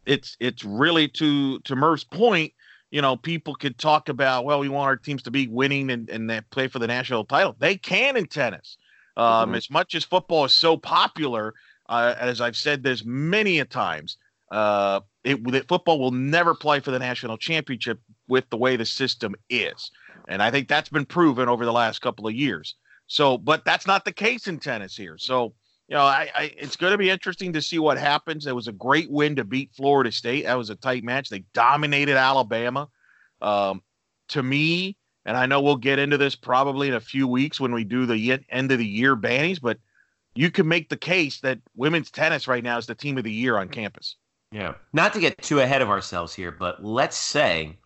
[0.07, 2.51] It's it's really to to Murph's point.
[2.89, 6.09] You know, people could talk about well, we want our teams to be winning and
[6.09, 7.55] and play for the national title.
[7.59, 8.75] They can in tennis.
[9.15, 9.55] Um, mm-hmm.
[9.55, 11.53] As much as football is so popular,
[11.89, 14.17] uh, as I've said this many a times,
[14.49, 18.85] uh, it, that football will never play for the national championship with the way the
[18.85, 19.91] system is.
[20.29, 22.75] And I think that's been proven over the last couple of years.
[23.07, 25.17] So, but that's not the case in tennis here.
[25.17, 25.53] So,
[25.87, 28.47] you know, I, I it's going to be interesting to see what happens.
[28.47, 30.45] It was a great win to beat Florida State.
[30.45, 31.29] That was a tight match.
[31.29, 32.87] They dominated Alabama.
[33.41, 33.81] Um,
[34.29, 37.73] to me, and I know we'll get into this probably in a few weeks when
[37.73, 39.77] we do the end of the year bannies, but
[40.35, 43.31] you can make the case that women's tennis right now is the team of the
[43.31, 44.15] year on campus.
[44.51, 44.75] Yeah.
[44.93, 47.77] Not to get too ahead of ourselves here, but let's say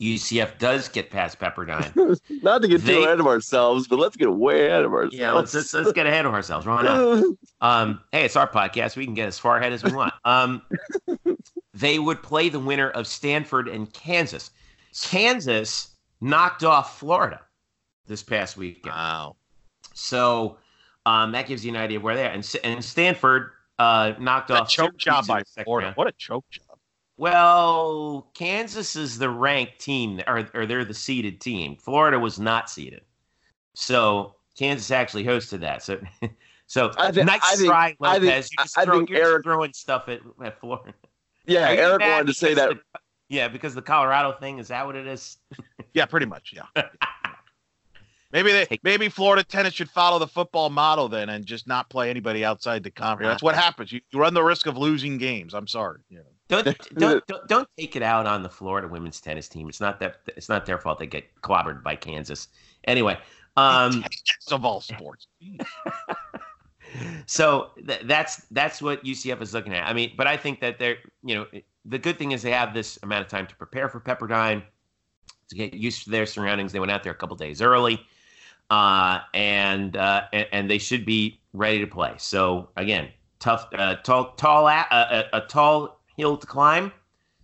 [0.00, 2.18] UCF does get past Pepperdine.
[2.42, 5.14] Not to get they, too ahead of ourselves, but let's get way ahead of ourselves.
[5.14, 6.66] Yeah, let's let's, let's get ahead of ourselves.
[6.66, 7.24] Why not?
[7.60, 8.94] Um, hey, it's our podcast.
[8.94, 10.12] We can get as far ahead as we want.
[10.26, 10.60] Um,
[11.74, 14.50] they would play the winner of Stanford and Kansas.
[15.00, 17.40] Kansas knocked off Florida
[18.06, 18.94] this past weekend.
[18.94, 19.36] Wow.
[19.94, 20.58] So
[21.06, 22.32] um, that gives you an idea of where they are.
[22.32, 24.68] And, and Stanford uh, knocked that off.
[24.68, 25.92] Choke job by Florida.
[25.94, 26.78] What a choke job.
[27.16, 31.76] Well, Kansas is the ranked team, or, or they're the seeded team.
[31.76, 33.02] Florida was not seeded,
[33.74, 35.82] so Kansas actually hosted that.
[35.82, 36.00] So,
[36.66, 38.16] so I think, nice I think, try, Lopez.
[38.16, 40.92] I think, you just I throw, think Eric throwing stuff at, at Florida.
[41.46, 42.70] Yeah, Eric wanted to say that.
[42.70, 45.38] The, yeah, because the Colorado thing is that what it is?
[45.94, 46.54] yeah, pretty much.
[46.54, 46.82] Yeah.
[48.34, 52.10] Maybe they, maybe Florida tennis should follow the football model then and just not play
[52.10, 53.30] anybody outside the conference.
[53.30, 53.92] That's what happens.
[53.92, 55.54] You, you run the risk of losing games.
[55.54, 56.00] I'm sorry.
[56.10, 56.18] Yeah.
[56.48, 56.64] Don't,
[56.98, 59.68] don't don't don't take it out on the Florida women's tennis team.
[59.68, 62.48] It's not that it's not their fault they get clobbered by Kansas.
[62.86, 63.16] Anyway,
[63.56, 64.04] um,
[64.50, 65.28] of all sports.
[67.26, 69.88] so th- that's that's what UCF is looking at.
[69.88, 71.46] I mean, but I think that they're you know
[71.86, 74.62] the good thing is they have this amount of time to prepare for Pepperdine
[75.48, 76.72] to get used to their surroundings.
[76.72, 78.04] They went out there a couple days early,
[78.70, 82.14] uh, and, uh, and, and they should be ready to play.
[82.18, 86.92] So again, tough, uh, tall, tall, a, a, a, tall hill to climb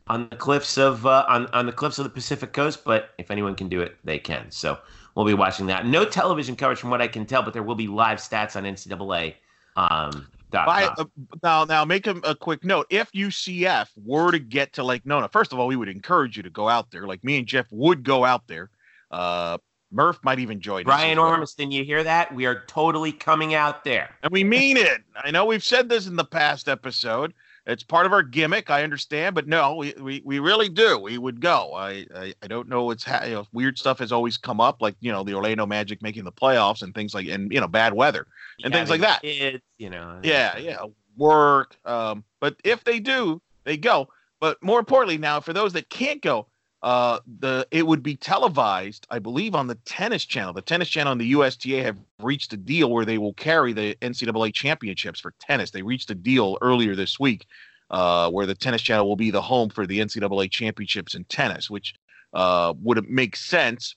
[0.07, 2.85] on the cliffs of uh, on on the cliffs of the Pacific Coast.
[2.85, 4.51] But if anyone can do it, they can.
[4.51, 4.79] So
[5.15, 5.87] we'll be watching that.
[5.87, 8.65] No television coverage from what I can tell, but there will be live stats on
[8.65, 9.35] NCAA.
[9.77, 11.05] Um, by, uh,
[11.45, 12.87] now, now make a, a, quick note.
[12.91, 16.43] If UCF were to get to Lake Nona, first of all, we would encourage you
[16.43, 17.07] to go out there.
[17.07, 18.69] Like me and Jeff would go out there.
[19.13, 19.59] Uh,
[19.93, 21.23] Murph might even join Brian us.
[21.23, 22.33] Brian Ormiston, you hear that?
[22.35, 24.11] We are totally coming out there.
[24.23, 25.03] And we mean it.
[25.17, 27.35] I know we've said this in the past episode.
[27.67, 28.71] It's part of our gimmick.
[28.71, 30.99] I understand, but no, we, we, we really do.
[30.99, 31.75] We would go.
[31.75, 34.81] I I, I don't know what's ha- you know, weird stuff has always come up,
[34.81, 37.69] like you know the Orlando Magic making the playoffs and things like and you know
[37.69, 38.27] bad weather
[38.65, 39.23] and things like that.
[39.23, 40.21] Kids, you know.
[40.23, 40.85] Yeah, yeah,
[41.17, 41.77] work.
[41.85, 44.09] Um, but if they do, they go.
[44.41, 46.47] But more importantly, now for those that can't go,
[46.83, 50.53] uh, the it would be televised, I believe, on the tennis channel.
[50.53, 53.95] The tennis channel and the USTA have reached a deal where they will carry the
[53.97, 55.71] NCAA championships for tennis.
[55.71, 57.47] They reached a deal earlier this week
[57.91, 61.69] uh, where the tennis channel will be the home for the NCAA championships in tennis,
[61.69, 61.95] which
[62.33, 63.97] uh, would make sense,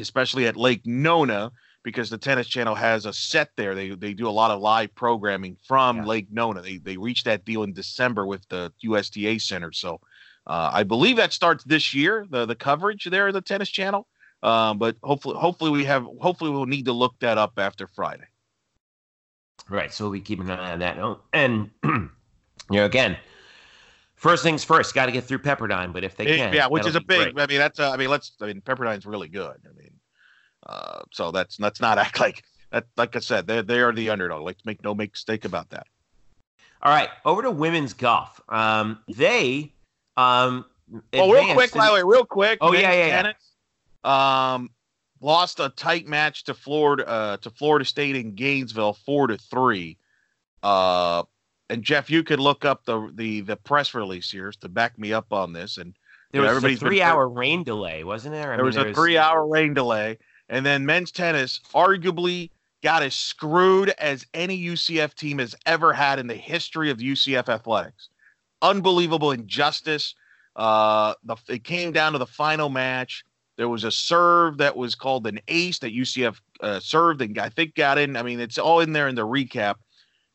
[0.00, 3.74] especially at Lake Nona, because the tennis channel has a set there.
[3.74, 6.04] They they do a lot of live programming from yeah.
[6.04, 6.62] Lake Nona.
[6.62, 9.72] They they reached that deal in December with the USTA Center.
[9.72, 10.00] So
[10.48, 14.06] uh, I believe that starts this year, the the coverage there, the tennis channel.
[14.42, 18.26] Um, but hopefully, hopefully we have, hopefully we'll need to look that up after Friday.
[19.68, 19.92] Right.
[19.92, 20.98] So we'll be keeping an eye on that.
[20.98, 22.10] Oh, and you
[22.70, 23.16] know, again,
[24.14, 25.92] first things first, got to get through Pepperdine.
[25.92, 27.34] But if they can, yeah, which is a big.
[27.34, 27.42] Great.
[27.42, 27.80] I mean, that's.
[27.80, 28.32] Uh, I mean, let's.
[28.40, 29.56] I mean, Pepperdine's really good.
[29.64, 29.92] I mean,
[30.66, 32.86] uh, so that's let's not act like that.
[32.96, 34.44] Like I said, they they are the underdog.
[34.44, 35.86] Let's make no mistake about that.
[36.80, 38.40] All right, over to women's golf.
[38.48, 39.72] Um, they
[40.18, 40.64] um,
[41.12, 42.58] well, real quick, by the way, real quick.
[42.60, 43.52] Oh yeah, yeah, tennis,
[44.04, 44.54] yeah.
[44.54, 44.70] Um,
[45.20, 49.96] lost a tight match to Florida uh, to Florida State in Gainesville, four to three.
[50.62, 51.22] Uh,
[51.70, 55.12] and Jeff, you could look up the the the press release here to back me
[55.12, 55.76] up on this.
[55.76, 55.94] And
[56.32, 58.52] there was a three hour rain delay, wasn't there?
[58.52, 62.50] I there mean, was a three hour rain delay, and then men's tennis arguably
[62.82, 67.48] got as screwed as any UCF team has ever had in the history of UCF
[67.48, 68.08] athletics
[68.62, 70.14] unbelievable injustice.
[70.56, 73.24] Uh, the, it came down to the final match.
[73.56, 77.48] There was a serve that was called an ace that UCF uh, served and I
[77.48, 78.16] think got in.
[78.16, 79.76] I mean, it's all in there in the recap.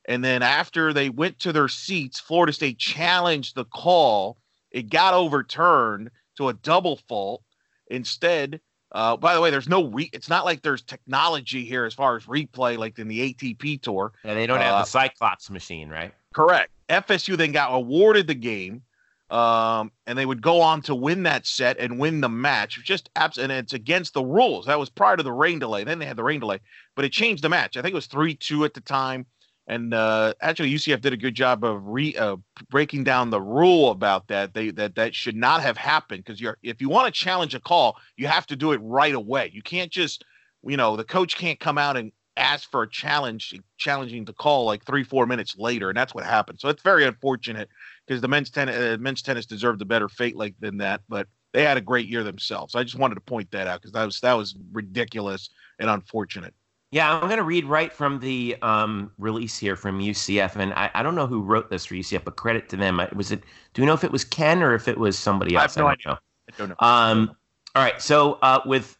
[0.06, 4.38] And then after they went to their seats, Florida State challenged the call.
[4.72, 7.44] It got overturned to a double fault.
[7.88, 8.60] Instead,
[8.92, 10.10] uh, by the way, there's no re.
[10.14, 14.12] It's not like there's technology here as far as replay, like in the ATP tour.
[14.24, 16.14] Yeah, they don't have the uh, Cyclops machine, right?
[16.34, 16.72] Correct.
[16.94, 18.84] FSU then got awarded the game,
[19.30, 22.80] um, and they would go on to win that set and win the match.
[22.84, 24.66] Just abs- and it's against the rules.
[24.66, 25.84] That was prior to the rain delay.
[25.84, 26.60] Then they had the rain delay,
[26.96, 27.78] but it changed the match.
[27.78, 29.26] I think it was three two at the time.
[29.66, 32.36] And uh, actually, UCF did a good job of re uh,
[32.70, 34.54] breaking down the rule about that.
[34.54, 37.62] They that that should not have happened because you're if you want to challenge a
[37.62, 39.52] call, you have to do it right away.
[39.54, 40.26] You can't just
[40.66, 44.66] you know the coach can't come out and asked for a challenge, challenging the call
[44.66, 46.60] like three, four minutes later, and that's what happened.
[46.60, 47.70] So it's very unfortunate
[48.08, 51.28] because the men's tennis, uh, men's tennis deserved a better fate like than that, but
[51.54, 52.76] they had a great year themselves.
[52.76, 56.54] I just wanted to point that out because that was that was ridiculous and unfortunate.
[56.92, 60.92] Yeah, I'm going to read right from the um, release here from UCF, and I,
[60.94, 63.02] I, don't know who wrote this for UCF, but credit to them.
[63.16, 63.42] Was it?
[63.74, 65.76] Do we know if it was Ken or if it was somebody else?
[65.76, 66.12] I have no I idea.
[66.12, 66.18] Know.
[66.50, 66.76] I don't know.
[66.80, 67.36] Um,
[67.76, 68.96] all right, so uh, with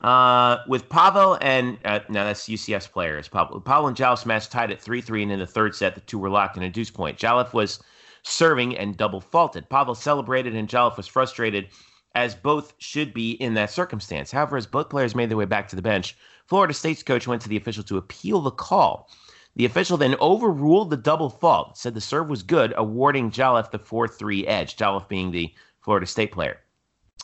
[0.00, 3.28] uh, with Pavel and uh, now that's UCF's players.
[3.28, 6.00] Pavel, Pavel and Jalef match tied at 3 3, and in the third set, the
[6.02, 7.18] two were locked in a deuce point.
[7.18, 7.80] Jalef was
[8.22, 9.68] serving and double faulted.
[9.68, 11.68] Pavel celebrated, and Jalef was frustrated,
[12.14, 14.30] as both should be in that circumstance.
[14.30, 17.42] However, as both players made their way back to the bench, Florida State's coach went
[17.42, 19.08] to the official to appeal the call.
[19.56, 23.78] The official then overruled the double fault, said the serve was good, awarding Jalef the
[23.78, 26.58] 4 3 edge, Jalef being the Florida State player.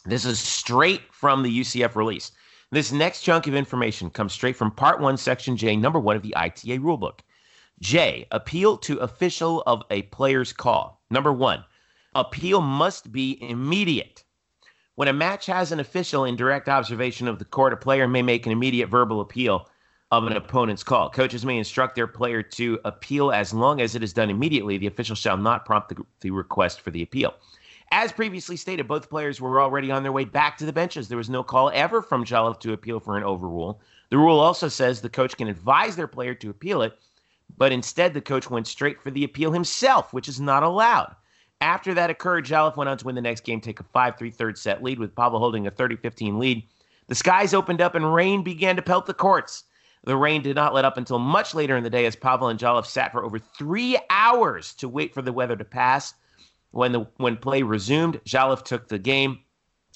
[0.04, 2.32] This is straight from the UCF release.
[2.72, 6.22] This next chunk of information comes straight from Part 1, Section J, Number 1 of
[6.22, 7.20] the ITA Rulebook.
[7.78, 8.26] J.
[8.32, 11.00] Appeal to official of a player's call.
[11.08, 11.64] Number 1.
[12.16, 14.24] Appeal must be immediate.
[14.96, 18.22] When a match has an official in direct observation of the court, a player may
[18.22, 19.68] make an immediate verbal appeal
[20.10, 21.08] of an opponent's call.
[21.08, 24.76] Coaches may instruct their player to appeal as long as it is done immediately.
[24.76, 27.34] The official shall not prompt the, the request for the appeal.
[27.92, 31.08] As previously stated, both players were already on their way back to the benches.
[31.08, 33.80] There was no call ever from Jolliffe to appeal for an overrule.
[34.10, 36.98] The rule also says the coach can advise their player to appeal it,
[37.56, 41.14] but instead the coach went straight for the appeal himself, which is not allowed.
[41.60, 44.30] After that occurred, Jolliffe went on to win the next game, take a 5 3
[44.30, 46.64] third set lead, with Pavel holding a 30 15 lead.
[47.06, 49.64] The skies opened up and rain began to pelt the courts.
[50.04, 52.58] The rain did not let up until much later in the day as Pavel and
[52.58, 56.14] Jolliffe sat for over three hours to wait for the weather to pass.
[56.76, 59.38] When the when play resumed, Jolliffe took the game,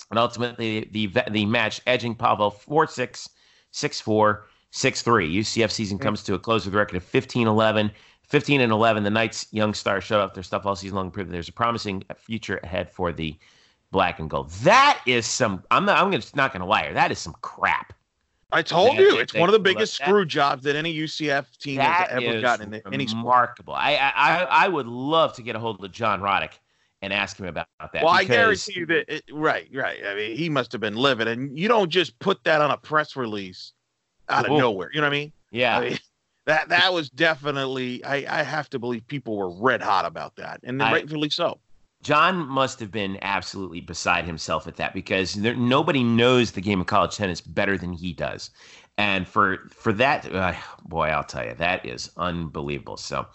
[0.08, 3.28] and ultimately the the match edging Pavel 4 6,
[3.70, 5.36] 6 4, 6 3.
[5.36, 7.90] UCF season comes to a close with a record of 15 11.
[8.22, 11.32] 15 and 11, the Knights' young stars showed off their stuff all season long, proved
[11.32, 13.36] there's a promising future ahead for the
[13.90, 14.50] black and gold.
[14.62, 15.64] That is some.
[15.70, 15.98] I'm not.
[15.98, 16.84] I'm just not going to lie.
[16.84, 16.94] here.
[16.94, 17.92] That is some crap.
[18.52, 21.78] I told you, it's one of the biggest that, screw jobs that any UCF team
[21.80, 23.24] has ever gotten in any sport.
[23.24, 23.74] Remarkable.
[23.74, 26.52] I, I I would love to get a hold of John Roddick
[27.02, 28.04] and ask him about that.
[28.04, 29.14] Well, I guarantee you that.
[29.14, 29.98] It, right, right.
[30.06, 32.76] I mean, he must have been livid, and you don't just put that on a
[32.76, 33.72] press release
[34.28, 34.90] out of nowhere.
[34.92, 35.32] You know what I mean?
[35.50, 35.78] Yeah.
[35.78, 35.98] I mean,
[36.46, 38.04] that that was definitely.
[38.04, 41.60] I I have to believe people were red hot about that, and I, rightfully so.
[42.02, 46.80] John must have been absolutely beside himself at that because there, nobody knows the game
[46.80, 48.50] of college tennis better than he does,
[49.00, 50.52] and for for that, uh,
[50.84, 52.98] boy, I'll tell you, that is unbelievable.
[52.98, 53.26] So,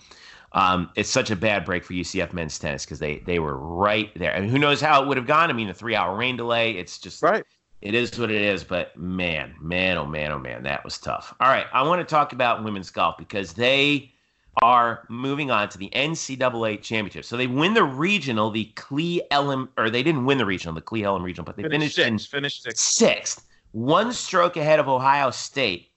[0.51, 4.11] um, it's such a bad break for UCF men's tennis because they they were right
[4.15, 4.35] there.
[4.35, 5.49] I mean, who knows how it would have gone?
[5.49, 6.73] I mean, a three hour rain delay.
[6.73, 7.43] It's just right.
[7.81, 11.33] It is what it is, but man, man, oh man, oh man, that was tough.
[11.39, 14.13] All right, I want to talk about women's golf because they
[14.61, 17.25] are moving on to the NCAA championship.
[17.25, 20.81] So they win the regional, the Cle Elum, or they didn't win the regional, the
[20.81, 22.83] Cle Elum regional, but they finished, finished sixth, in finished sixth.
[22.83, 23.44] sixth,
[23.75, 25.89] one stroke ahead of Ohio State,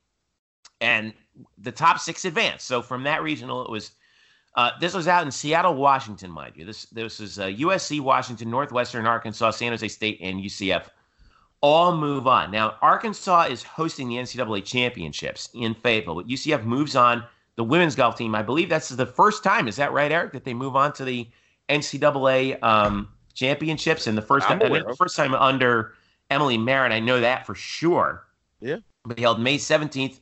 [0.81, 1.15] and
[1.59, 2.67] the top six advanced.
[2.67, 3.93] So from that regional, it was.
[4.57, 6.65] Uh, this was out in Seattle, Washington, mind you.
[6.65, 10.89] This this is uh, USC, Washington, Northwestern, Arkansas, San Jose State, and UCF
[11.61, 12.51] all move on.
[12.51, 17.23] Now, Arkansas is hosting the NCAA championships in Fayetteville, but UCF moves on
[17.55, 18.35] the women's golf team.
[18.35, 19.69] I believe that's the first time.
[19.69, 20.33] Is that right, Eric?
[20.33, 21.29] That they move on to the
[21.69, 25.95] NCAA um, championships and the first time, the first time under
[26.31, 26.93] Emily Marron.
[26.93, 28.27] I know that for sure.
[28.61, 28.79] Yeah.
[29.07, 30.21] They held May seventeenth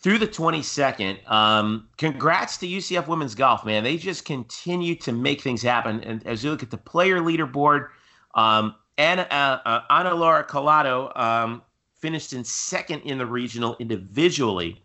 [0.00, 1.28] through the 22nd.
[1.28, 3.82] Um, congrats to UCF women's golf, man.
[3.82, 6.02] They just continue to make things happen.
[6.04, 7.88] And as you look at the player leaderboard,
[8.34, 11.62] um, Anna, uh, uh, Ana Laura Collado um,
[11.94, 14.82] finished in second in the regional individually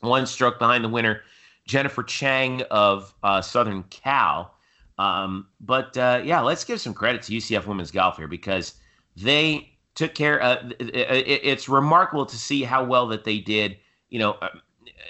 [0.00, 1.22] one stroke behind the winner,
[1.66, 4.54] Jennifer Chang of uh, Southern Cal.
[4.98, 8.74] Um, but uh, yeah, let's give some credit to UCF women's golf here because
[9.16, 10.38] they took care.
[10.78, 13.76] It, it's remarkable to see how well that they did.
[14.08, 14.48] You know, uh,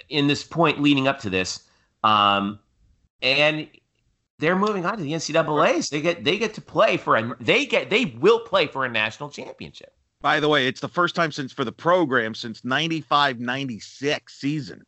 [0.08, 1.64] in this point leading up to this,
[2.02, 2.58] um,
[3.22, 3.68] and
[4.38, 5.90] they're moving on to the NCAA's.
[5.90, 8.88] They get they get to play for a they get they will play for a
[8.88, 9.94] national championship.
[10.20, 14.84] By the way, it's the first time since for the program since 95 96 season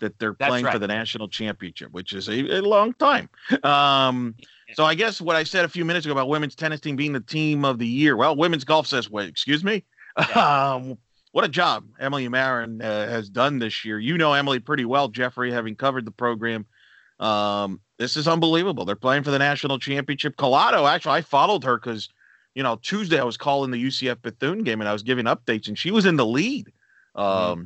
[0.00, 0.72] that they're That's playing right.
[0.72, 3.28] for the national championship, which is a, a long time.
[3.62, 4.34] Um,
[4.74, 7.12] so I guess what I said a few minutes ago about women's tennis team being
[7.12, 8.16] the team of the year.
[8.16, 9.84] Well, women's golf says, wait, excuse me.
[10.18, 10.74] Yeah.
[10.74, 10.98] um,
[11.32, 13.98] what a job Emily Marron uh, has done this year.
[13.98, 16.66] You know Emily pretty well, Jeffrey, having covered the program.
[17.18, 18.84] Um, this is unbelievable.
[18.84, 20.36] They're playing for the national championship.
[20.36, 22.08] Collado, actually, I followed her because–
[22.54, 25.68] you know, Tuesday I was calling the UCF Bethune game and I was giving updates,
[25.68, 26.66] and she was in the lead.
[27.16, 27.20] Mm-hmm.
[27.20, 27.64] Um, mm-hmm.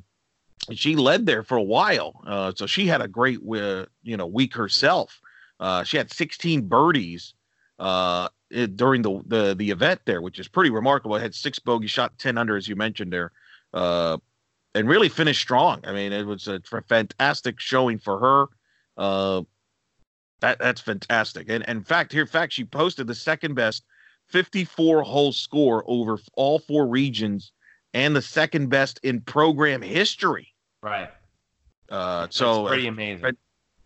[0.72, 4.26] She led there for a while, uh, so she had a great, uh, you know,
[4.26, 5.20] week herself.
[5.60, 7.34] Uh, she had 16 birdies
[7.78, 11.16] uh, it, during the, the the event there, which is pretty remarkable.
[11.16, 13.32] I had six bogey, shot 10 under, as you mentioned there,
[13.72, 14.18] uh,
[14.74, 15.80] and really finished strong.
[15.84, 18.46] I mean, it was a fantastic showing for her.
[18.96, 19.42] Uh,
[20.40, 21.48] that that's fantastic.
[21.48, 23.84] And, and in fact, here, in fact, she posted the second best
[24.28, 27.52] 54 hole score over all four regions
[27.94, 30.54] and the second best in program history.
[30.82, 31.10] Right.
[31.88, 33.26] Uh, so That's pretty amazing.
[33.26, 33.36] It,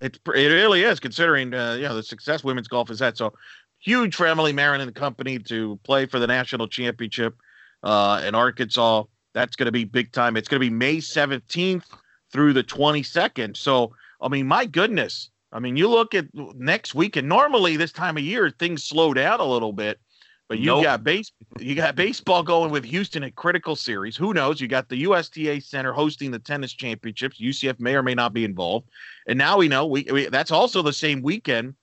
[0.00, 3.16] it, it really is considering, uh, you know, the success women's golf has had.
[3.16, 3.32] So
[3.78, 7.36] huge for Emily Marron and the company to play for the national championship
[7.82, 9.04] uh, in Arkansas.
[9.34, 10.36] That's going to be big time.
[10.36, 11.84] It's going to be May 17th
[12.32, 13.56] through the 22nd.
[13.56, 15.30] So, I mean, my goodness.
[15.52, 19.12] I mean, you look at next week, and normally this time of year, things slow
[19.12, 20.00] down a little bit.
[20.52, 20.82] But you nope.
[20.82, 24.18] got base you got baseball going with Houston at critical series.
[24.18, 24.60] Who knows?
[24.60, 27.40] You got the USTA Center hosting the tennis championships.
[27.40, 28.90] UCF may or may not be involved.
[29.26, 31.74] And now we know we, we that's also the same weekend.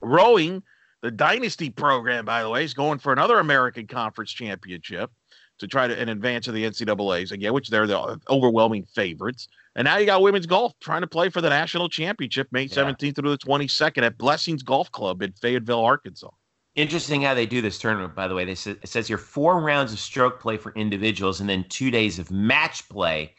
[0.00, 0.62] Rowing,
[1.02, 5.10] the Dynasty program, by the way, is going for another American Conference championship.
[5.58, 9.48] to try to an advance of the NCAA's again, which they're the overwhelming favorites.
[9.76, 13.16] And now you got women's golf trying to play for the national championship May 17th
[13.16, 16.30] through the 22nd at Blessings Golf Club in Fayetteville, Arkansas.
[16.78, 18.44] Interesting how they do this tournament, by the way.
[18.44, 21.90] They say, it says here four rounds of stroke play for individuals and then two
[21.90, 23.34] days of match play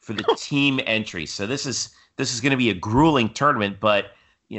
[0.00, 1.24] for the team entry.
[1.24, 4.06] So this is this is going to be a grueling tournament, but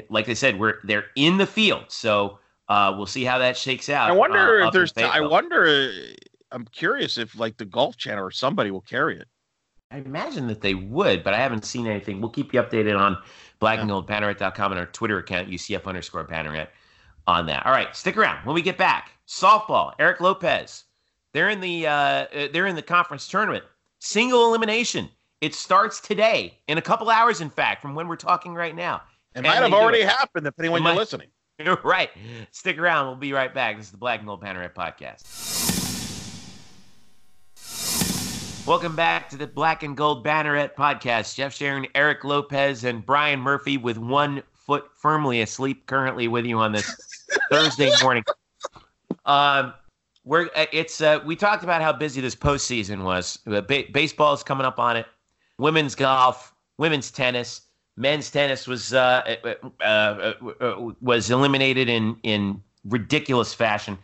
[0.09, 3.89] like I said, we're they're in the field, so uh, we'll see how that shakes
[3.89, 4.09] out.
[4.09, 4.93] I wonder uh, if there's.
[4.95, 5.65] I wonder.
[5.65, 6.13] Uh,
[6.53, 9.27] I'm curious if like the Golf Channel or somebody will carry it.
[9.91, 12.21] I imagine that they would, but I haven't seen anything.
[12.21, 13.17] We'll keep you updated on
[13.59, 16.69] black and gold banneret.com and our Twitter account, UCF underscore banneret,
[17.31, 17.65] on that.
[17.65, 18.45] All right, stick around.
[18.45, 20.83] When we get back, softball, Eric Lopez.
[21.33, 23.63] They're in the uh, uh, they're in the conference tournament.
[23.99, 25.09] Single elimination.
[25.39, 29.01] It starts today, in a couple hours, in fact, from when we're talking right now.
[29.33, 31.29] It might have already happened, depending when you're listening.
[31.59, 32.09] You're right.
[32.51, 33.05] Stick around.
[33.05, 33.77] We'll be right back.
[33.77, 35.21] This is the Black and Gold Banneret Podcast.
[38.65, 41.35] Welcome back to the Black and Gold Banneret Podcast.
[41.35, 46.57] Jeff Sharon, Eric Lopez, and Brian Murphy with one foot firmly asleep currently with you
[46.57, 47.10] on this
[47.49, 48.23] Thursday morning.
[49.25, 49.73] Um,
[50.23, 53.39] we're uh, it's uh, we talked about how busy this postseason was.
[53.47, 55.05] Uh, ba- baseball is coming up on it.
[55.57, 57.61] Women's golf, women's tennis
[57.97, 59.35] men's tennis was uh,
[59.81, 63.97] uh, uh, was eliminated in in ridiculous fashion.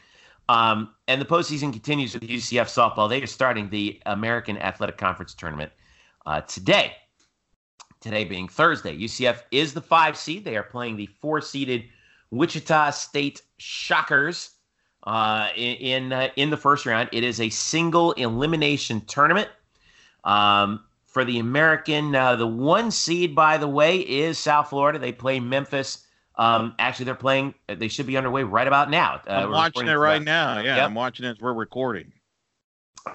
[0.50, 3.10] Um, and the postseason continues with UCF softball.
[3.10, 5.72] They are starting the American Athletic Conference tournament
[6.48, 6.94] today.
[8.00, 10.46] Today being Thursday, UCF is the five seed.
[10.46, 11.86] They are playing the four seeded
[12.32, 14.52] Wichita State Shockers
[15.04, 17.10] uh, in in, in the first round.
[17.12, 19.50] It is a single elimination tournament.
[20.24, 20.82] Um,
[21.18, 22.14] for the American.
[22.14, 25.00] Uh, the one seed, by the way, is South Florida.
[25.00, 26.06] They play Memphis.
[26.36, 27.56] Um, actually, they're playing.
[27.68, 29.22] They should be underway right about now.
[29.28, 30.60] Uh, I'm watching it right now.
[30.60, 30.86] Yeah, yep.
[30.86, 32.14] I'm watching it as we're recording.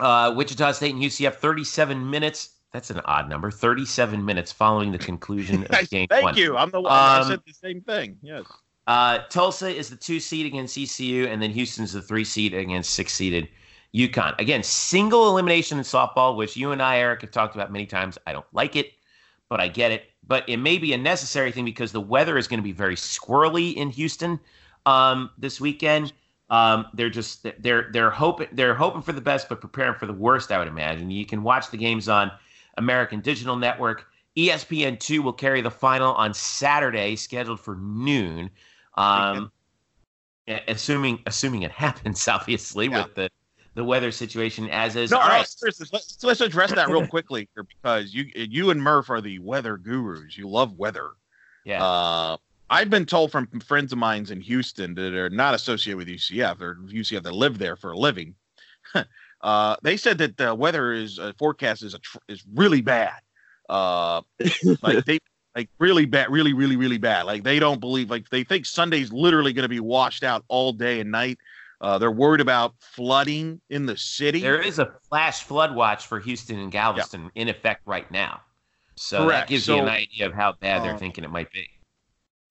[0.00, 2.56] Uh, Wichita State and UCF, 37 minutes.
[2.72, 3.52] That's an odd number.
[3.52, 6.36] 37 minutes following the conclusion of game Thank one.
[6.36, 6.56] you.
[6.56, 6.90] I'm the one.
[6.90, 8.16] Um, I said the same thing.
[8.20, 8.46] Yes.
[8.86, 12.90] Uh, Tulsa is the two seed against ECU, and then Houston's the three seed against
[12.90, 13.48] six seeded
[13.94, 14.38] UConn.
[14.38, 18.18] Again, single elimination in softball, which you and I, Eric, have talked about many times.
[18.26, 18.92] I don't like it,
[19.48, 20.04] but I get it.
[20.26, 22.96] But it may be a necessary thing because the weather is going to be very
[22.96, 24.40] squirrely in Houston
[24.86, 26.12] um, this weekend.
[26.50, 30.12] Um, they're just they're they're hoping they're hoping for the best, but preparing for the
[30.12, 30.52] worst.
[30.52, 31.10] I would imagine.
[31.10, 32.30] You can watch the games on
[32.76, 34.06] American Digital Network.
[34.36, 38.50] ESPN two will carry the final on Saturday, scheduled for noon.
[38.94, 39.50] Um,
[40.68, 43.04] assuming assuming it happens, obviously, yeah.
[43.04, 43.30] with the
[43.74, 45.10] the weather situation as is.
[45.10, 45.48] No, All right.
[45.62, 49.78] let's, let's address that real quickly here because you you and Murph are the weather
[49.78, 50.36] gurus.
[50.36, 51.10] You love weather.
[51.64, 51.82] Yeah.
[51.82, 52.36] Uh,
[52.70, 56.58] I've been told from friends of mine in Houston that are not associated with UCF,
[56.58, 58.34] they're UCF that live there for a living.
[59.42, 63.20] uh, they said that the weather is uh, forecast is a tr- is really bad.
[63.68, 64.22] Uh,
[64.82, 65.18] like they
[65.54, 67.26] like really bad, really, really, really bad.
[67.26, 70.72] Like they don't believe like they think Sunday's literally going to be washed out all
[70.72, 71.38] day and night.
[71.80, 74.40] Uh, they're worried about flooding in the city.
[74.40, 77.42] There is a flash flood watch for Houston and Galveston yeah.
[77.42, 78.40] in effect right now.
[78.94, 79.48] So Correct.
[79.48, 81.68] that gives so, you an idea of how bad they're uh, thinking it might be.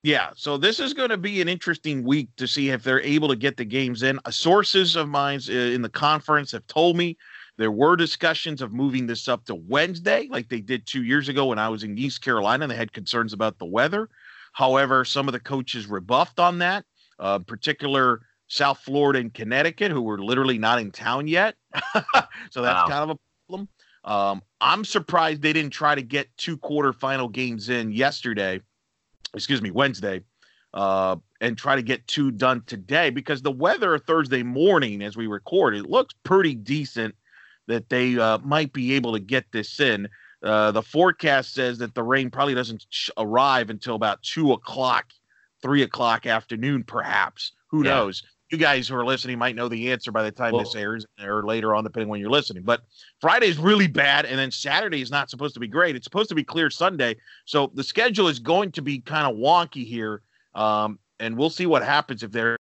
[0.03, 3.27] Yeah, so this is going to be an interesting week to see if they're able
[3.27, 4.19] to get the games in.
[4.25, 7.15] Uh, sources of mine uh, in the conference have told me
[7.61, 11.45] there were discussions of moving this up to Wednesday, like they did two years ago
[11.45, 12.65] when I was in East Carolina.
[12.65, 14.09] They had concerns about the weather.
[14.53, 16.85] However, some of the coaches rebuffed on that.
[17.19, 21.53] Uh, particular South Florida and Connecticut, who were literally not in town yet.
[22.49, 22.87] so that's wow.
[22.87, 23.69] kind of a problem.
[24.05, 28.59] Um, I'm surprised they didn't try to get two quarterfinal games in yesterday,
[29.35, 30.21] excuse me, Wednesday,
[30.73, 35.27] uh, and try to get two done today because the weather Thursday morning, as we
[35.27, 37.13] record, it looks pretty decent
[37.67, 40.07] that they uh, might be able to get this in.
[40.43, 45.11] Uh, the forecast says that the rain probably doesn't sh- arrive until about two o'clock,
[45.61, 47.51] three o'clock afternoon, perhaps.
[47.69, 47.91] Who yeah.
[47.91, 48.23] knows?
[48.51, 51.05] you guys who are listening might know the answer by the time well, this airs
[51.23, 52.63] or later on, depending when you're listening.
[52.63, 52.81] But
[53.21, 55.95] Friday is really bad, and then Saturday is not supposed to be great.
[55.95, 59.37] It's supposed to be clear Sunday, so the schedule is going to be kind of
[59.39, 60.21] wonky here.
[60.53, 62.57] Um, and we'll see what happens if they're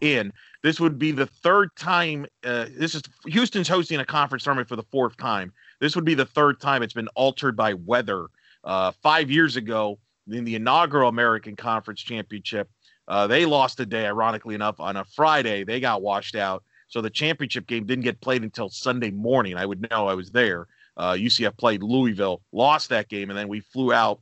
[0.00, 0.32] in.
[0.62, 2.26] This would be the third time.
[2.44, 5.52] Uh, this is Houston's hosting a conference tournament for the fourth time.
[5.80, 8.26] This would be the third time it's been altered by weather.
[8.62, 9.98] Uh, five years ago,
[10.30, 12.68] in the inaugural American Conference Championship,
[13.08, 15.64] uh, they lost a day, ironically enough, on a Friday.
[15.64, 16.62] They got washed out.
[16.88, 19.56] So the championship game didn't get played until Sunday morning.
[19.56, 20.66] I would know I was there.
[20.96, 24.20] Uh, UCF played Louisville, lost that game, and then we flew out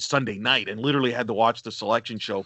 [0.00, 2.44] Sunday night and literally had to watch the selection show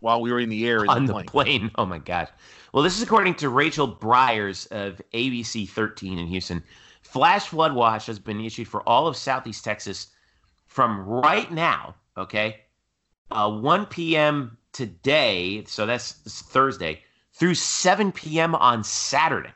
[0.00, 1.26] while we were in the air on the the plane.
[1.26, 1.70] plane.
[1.76, 2.28] Oh my gosh.
[2.72, 6.62] Well, this is according to Rachel Briers of ABC 13 in Houston.
[7.02, 10.08] Flash flood watch has been issued for all of Southeast Texas
[10.66, 11.94] from right now.
[12.16, 12.60] Okay,
[13.30, 14.58] uh, 1 p.m.
[14.72, 15.64] today.
[15.66, 17.02] So that's, that's Thursday
[17.32, 18.54] through 7 p.m.
[18.54, 19.52] on Saturday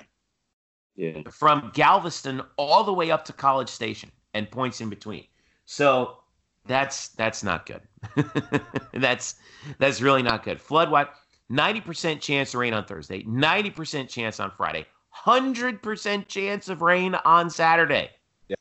[0.96, 1.22] Yeah.
[1.30, 5.26] from Galveston all the way up to College Station and points in between.
[5.66, 6.18] So
[6.66, 7.82] that's that's not good.
[8.94, 9.36] that's
[9.78, 10.60] that's really not good.
[10.60, 11.08] Flood watch,
[11.50, 14.86] 90% chance of rain on Thursday, 90% chance on Friday,
[15.24, 18.10] 100% chance of rain on Saturday.
[18.48, 18.56] Yeah.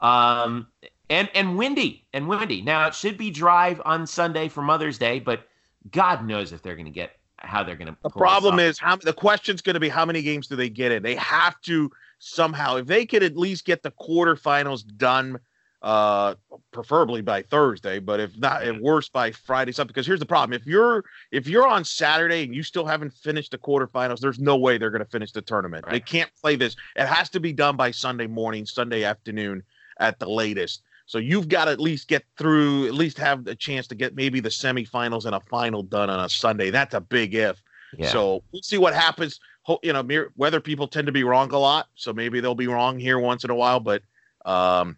[0.00, 0.66] Um
[1.08, 2.62] and and windy and windy.
[2.62, 5.46] Now it should be dry on Sunday for Mother's Day, but
[5.90, 7.96] God knows if they're going to get how they're going to.
[8.02, 10.92] The problem is how the question's going to be how many games do they get
[10.92, 11.02] in?
[11.02, 15.38] They have to somehow if they could at least get the quarterfinals done
[15.86, 16.34] uh
[16.72, 20.52] preferably by Thursday, but if not at worst by Friday something because here's the problem.
[20.52, 24.56] If you're if you're on Saturday and you still haven't finished the quarterfinals, there's no
[24.56, 25.84] way they're going to finish the tournament.
[25.88, 26.74] They can't play this.
[26.96, 29.62] It has to be done by Sunday morning, Sunday afternoon
[30.00, 30.82] at the latest.
[31.06, 34.16] So you've got to at least get through, at least have a chance to get
[34.16, 36.70] maybe the semifinals and a final done on a Sunday.
[36.70, 37.62] That's a big if.
[37.96, 38.08] Yeah.
[38.08, 39.38] So we'll see what happens.
[39.84, 42.66] You know, mere- weather people tend to be wrong a lot, so maybe they'll be
[42.66, 43.78] wrong here once in a while.
[43.78, 44.02] But
[44.44, 44.96] um,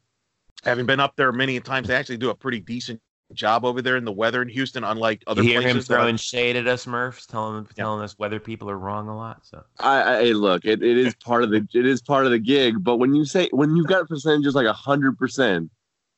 [0.65, 3.01] having been up there many times, they actually do a pretty decent
[3.35, 5.89] job over there in the weather in Houston, unlike other you hear him places.
[5.89, 9.17] that I- throwing shade at us, Murphs, telling telling us whether people are wrong a
[9.17, 9.45] lot.
[9.45, 12.31] So I, I hey, look, it, it is part of the it is part of
[12.33, 12.83] the gig.
[12.83, 15.71] But when you say when you've got percentages like hundred percent,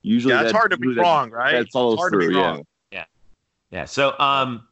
[0.03, 1.53] usually yeah, it's hard to be that- wrong, right?
[1.53, 2.23] That follows it's hard through.
[2.23, 2.47] to be yeah.
[2.47, 2.65] wrong.
[3.73, 3.85] yeah.
[3.87, 4.67] So um,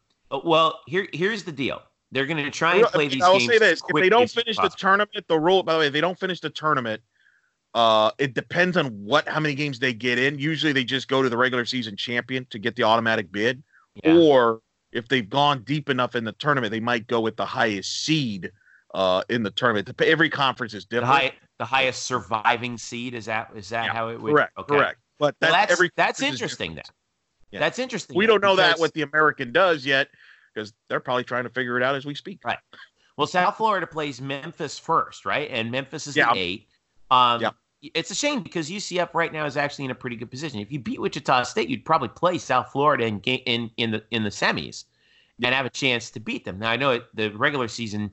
[0.44, 1.82] well here here's the deal.
[2.10, 3.52] They're going to try and play I mean, these I will games.
[3.52, 5.62] say this: as if they don't as finish the tournament, the rule.
[5.62, 7.02] By the way, if they don't finish the tournament,
[7.74, 10.38] uh, it depends on what how many games they get in.
[10.38, 13.62] Usually, they just go to the regular season champion to get the automatic bid,
[14.02, 14.16] Yeah.
[14.16, 14.60] or
[14.92, 18.50] if they've gone deep enough in the tournament, they might go with the highest seed
[18.94, 19.90] uh, in the tournament.
[20.00, 24.08] Every conference is the high the highest surviving seed is that is that Yeah, how
[24.08, 24.76] it would correct, okay.
[24.76, 25.00] correct.
[25.18, 26.74] But Well, that's, that's every that's interesting.
[26.76, 26.84] Then.
[27.50, 27.60] Yeah.
[27.60, 28.16] that's interesting.
[28.16, 30.08] We don't know that what the American does yet
[30.54, 32.40] because they're probably trying to figure it out as we speak.
[32.44, 32.58] Right.
[33.16, 35.50] Well, South Florida plays Memphis first, right?
[35.50, 36.32] And Memphis is Yeah.
[36.32, 36.67] the eight.
[37.10, 37.50] Um, Yeah.
[37.94, 40.58] It's a shame because UCF right now is actually in a pretty good position.
[40.58, 44.24] If you beat Wichita State, you'd probably play South Florida in in in the in
[44.24, 44.84] the semis
[45.40, 46.58] and have a chance to beat them.
[46.58, 48.10] Now I know it, the regular season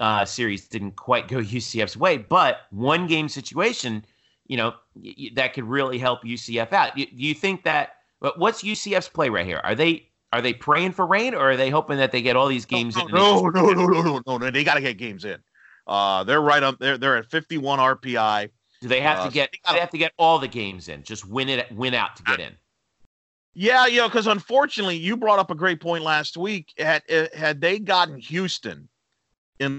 [0.00, 4.04] uh, series didn't quite go UCF's way, but one game situation,
[4.48, 6.96] you know, y- y- that could really help UCF out.
[6.96, 7.90] Do you think that?
[8.18, 9.60] What's UCF's play right here?
[9.62, 12.48] Are they are they praying for rain, or are they hoping that they get all
[12.48, 13.14] these games no, in?
[13.14, 14.50] No, no, no, no, no, no, no.
[14.50, 15.38] They got to get games in.
[15.86, 16.78] Uh, they're right up.
[16.78, 18.50] They're they're at 51 RPI.
[18.82, 19.50] Do they have Uh, to get?
[19.52, 21.02] they they have to get all the games in.
[21.02, 21.70] Just win it.
[21.72, 22.56] Win out to get in.
[23.54, 26.72] Yeah, you know, because unfortunately, you brought up a great point last week.
[26.78, 28.88] Had uh, had they gotten Houston
[29.60, 29.78] in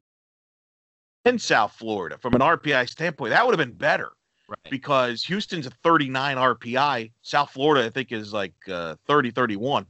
[1.25, 4.13] in South Florida from an RPI standpoint, that would have been better
[4.49, 4.71] Right.
[4.71, 7.11] because Houston's a 39 RPI.
[7.21, 9.85] South Florida, I think, is like uh, 30, 31.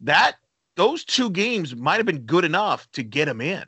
[0.00, 0.36] That
[0.76, 3.62] those two games might have been good enough to get them in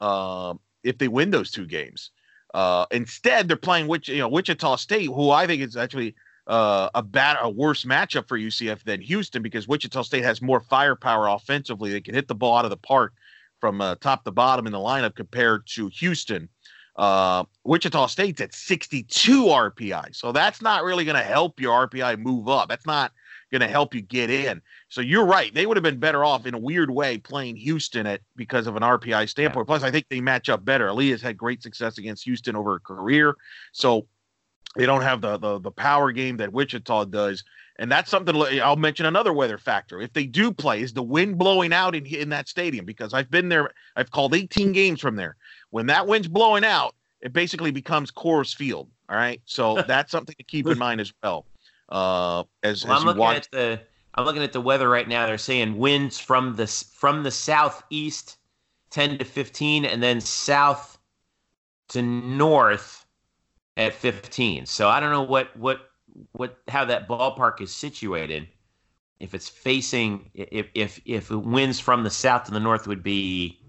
[0.00, 0.54] uh,
[0.88, 2.10] if they win those two games.
[2.54, 6.14] Uh, instead, they're playing which you know Wichita State, who I think is actually
[6.46, 10.60] uh, a bad, a worse matchup for UCF than Houston because Wichita State has more
[10.60, 11.92] firepower offensively.
[11.92, 13.12] They can hit the ball out of the park
[13.60, 16.48] from uh, top to bottom in the lineup compared to Houston.
[16.96, 22.18] Uh, Wichita State's at 62 RPI, so that's not really going to help your RPI
[22.18, 22.68] move up.
[22.68, 23.12] That's not
[23.50, 24.60] going to help you get in.
[24.88, 28.06] So you're right; they would have been better off in a weird way playing Houston
[28.06, 29.66] at because of an RPI standpoint.
[29.66, 30.88] Plus, I think they match up better.
[30.88, 33.34] Aaliyah's had great success against Houston over a career,
[33.72, 34.06] so
[34.76, 37.42] they don't have the, the the power game that Wichita does,
[37.78, 38.36] and that's something.
[38.60, 40.00] I'll mention another weather factor.
[40.00, 42.84] If they do play, is the wind blowing out in in that stadium?
[42.84, 43.70] Because I've been there.
[43.96, 45.36] I've called 18 games from there.
[45.70, 48.88] When that wind's blowing out, it basically becomes Coors Field.
[49.08, 51.46] All right, so that's something to keep in mind as well.
[51.88, 53.80] Uh, as, Well, as I'm you looking watch, at the.
[54.14, 55.26] I'm looking at the weather right now.
[55.26, 58.36] They're saying winds from the from the southeast,
[58.90, 60.98] 10 to 15, and then south
[61.90, 63.06] to north
[63.76, 64.66] at 15.
[64.66, 65.90] So I don't know what what
[66.32, 68.48] what how that ballpark is situated.
[69.20, 73.02] If it's facing, if if if it winds from the south to the north would
[73.02, 73.60] be.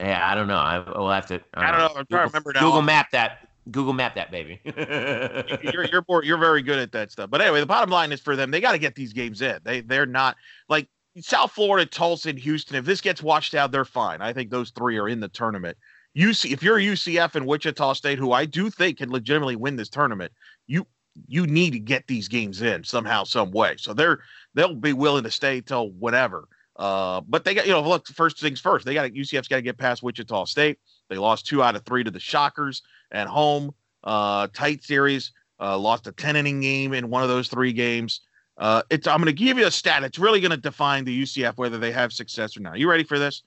[0.00, 0.56] Yeah, I don't know.
[0.56, 1.40] I will have to.
[1.54, 2.00] I don't know.
[2.00, 2.60] I'm trying to remember now.
[2.60, 3.48] Google Map that.
[3.70, 4.60] Google Map that baby.
[5.72, 7.30] you're you're more, you're very good at that stuff.
[7.30, 9.58] But anyway, the bottom line is for them, they got to get these games in.
[9.64, 10.36] They they're not
[10.68, 10.88] like
[11.20, 12.76] South Florida, Tulsa, and Houston.
[12.76, 14.20] If this gets washed out, they're fine.
[14.20, 15.76] I think those three are in the tournament.
[16.16, 19.88] UC, if you're UCF and Wichita State, who I do think can legitimately win this
[19.88, 20.32] tournament,
[20.66, 20.86] you
[21.28, 23.76] you need to get these games in somehow, some way.
[23.78, 24.20] So they're
[24.54, 26.48] they'll be willing to stay till whatever.
[26.76, 28.84] Uh, but they got you know look first things first.
[28.84, 30.78] They got UCF's got to get past Wichita State.
[31.12, 33.74] They lost two out of three to the Shockers at home.
[34.02, 35.32] Uh, tight series.
[35.60, 38.22] Uh, lost a 10 inning game in one of those three games.
[38.56, 40.04] Uh, it's I'm going to give you a stat.
[40.04, 42.78] It's really going to define the UCF whether they have success or not.
[42.78, 43.42] You ready for this?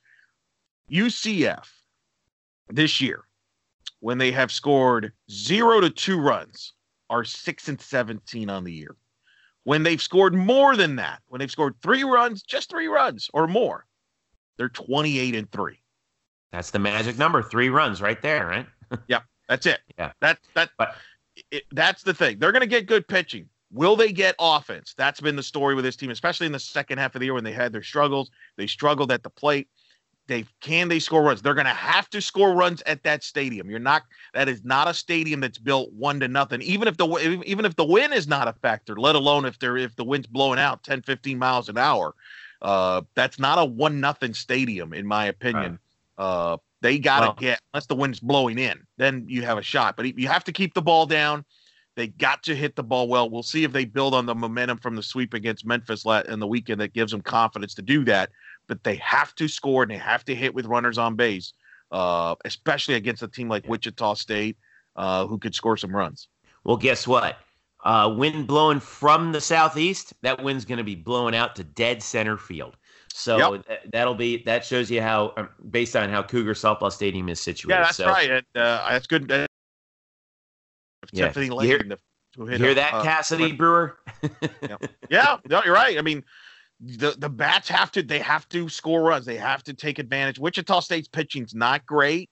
[0.91, 1.65] UCF
[2.69, 3.23] this year,
[3.99, 6.73] when they have scored zero to two runs,
[7.09, 8.95] are six and 17 on the year.
[9.63, 13.47] When they've scored more than that, when they've scored three runs, just three runs or
[13.47, 13.87] more,
[14.57, 15.79] they're 28 and three.
[16.55, 17.43] That's the magic number.
[17.43, 18.65] Three runs right there, right?
[19.07, 19.23] yep.
[19.49, 19.81] That's it.
[19.99, 20.13] Yeah.
[20.21, 20.95] That, that, but,
[21.51, 22.39] it, that's the thing.
[22.39, 23.49] They're going to get good pitching.
[23.71, 24.93] Will they get offense?
[24.97, 27.33] That's been the story with this team, especially in the second half of the year
[27.33, 28.31] when they had their struggles.
[28.55, 29.67] They struggled at the plate.
[30.27, 31.41] They can they score runs?
[31.41, 33.69] They're going to have to score runs at that stadium.
[33.69, 34.03] You're not
[34.33, 36.61] that is not a stadium that's built one to nothing.
[36.61, 39.77] Even if the even if the wind is not a factor, let alone if they're
[39.77, 42.15] if the wind's blowing out 10 15 miles an hour.
[42.61, 45.71] Uh, that's not a one nothing stadium in my opinion.
[45.73, 45.79] Right.
[46.17, 49.63] Uh, they got to well, get unless the wind's blowing in, then you have a
[49.63, 49.97] shot.
[49.97, 51.45] But you have to keep the ball down.
[51.95, 53.29] They got to hit the ball well.
[53.29, 56.47] We'll see if they build on the momentum from the sweep against Memphis in the
[56.47, 58.29] weekend that gives them confidence to do that
[58.67, 61.53] but they have to score and they have to hit with runners on base,
[61.91, 64.57] uh, especially against a team like Wichita State,
[64.95, 66.27] uh, who could score some runs.
[66.63, 67.37] Well, guess what?
[67.83, 72.01] Uh, wind blowing from the southeast, that wind's going to be blowing out to dead
[72.01, 72.75] center field.
[73.17, 73.65] So yep.
[73.65, 77.39] th- that'll be that shows you how, um, based on how Cougar Softball Stadium is
[77.39, 77.79] situated.
[77.79, 78.29] Yeah, that's so, right.
[78.29, 79.31] And, uh, that's good.
[79.31, 79.47] Uh,
[81.13, 81.31] yeah.
[81.33, 81.81] You hear,
[82.37, 83.99] you hear that, uh, Cassidy Brewer?
[84.61, 84.75] yeah.
[85.09, 85.97] yeah, no, you're right.
[85.97, 86.25] I mean,
[86.81, 89.25] the the bats have to they have to score runs.
[89.25, 90.37] They have to take advantage.
[90.37, 92.29] Wichita State's pitching's not great,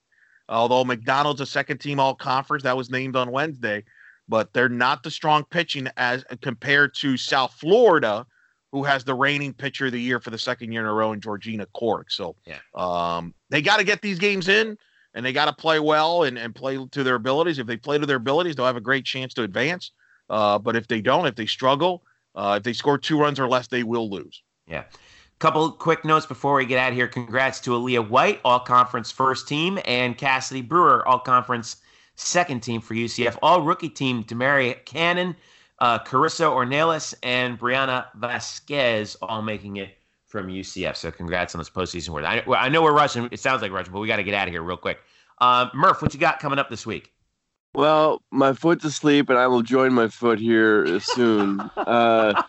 [0.49, 3.85] although McDonald's a second team all conference that was named on Wednesday,
[4.27, 8.25] but they're not the strong pitching as compared to South Florida,
[8.73, 11.13] who has the reigning pitcher of the year for the second year in a row
[11.13, 12.11] in Georgina Corrick.
[12.11, 14.75] So yeah, um, they got to get these games in
[15.13, 17.59] and they got to play well and, and play to their abilities.
[17.59, 19.91] If they play to their abilities, they'll have a great chance to advance.
[20.27, 22.03] Uh, but if they don't, if they struggle,
[22.33, 24.41] uh, if they score two runs or less, they will lose.
[24.67, 24.85] Yeah.
[25.37, 27.07] Couple quick notes before we get out of here.
[27.07, 31.75] Congrats to Aaliyah White, all conference first team, and Cassidy Brewer, all conference
[32.15, 33.37] second team for UCF.
[33.43, 35.35] All rookie team, Demary Cannon,
[35.83, 39.89] uh, Carissa Ornelas, and Brianna Vasquez, all making it
[40.25, 40.95] from UCF.
[40.95, 42.23] So congrats on this postseason work.
[42.23, 43.27] I, I know we're rushing.
[43.33, 44.99] It sounds like rushing, but we got to get out of here real quick.
[45.41, 47.11] Uh, Murph, what you got coming up this week?
[47.75, 51.59] Well, my foot's asleep, and I will join my foot here soon.
[51.75, 52.41] uh,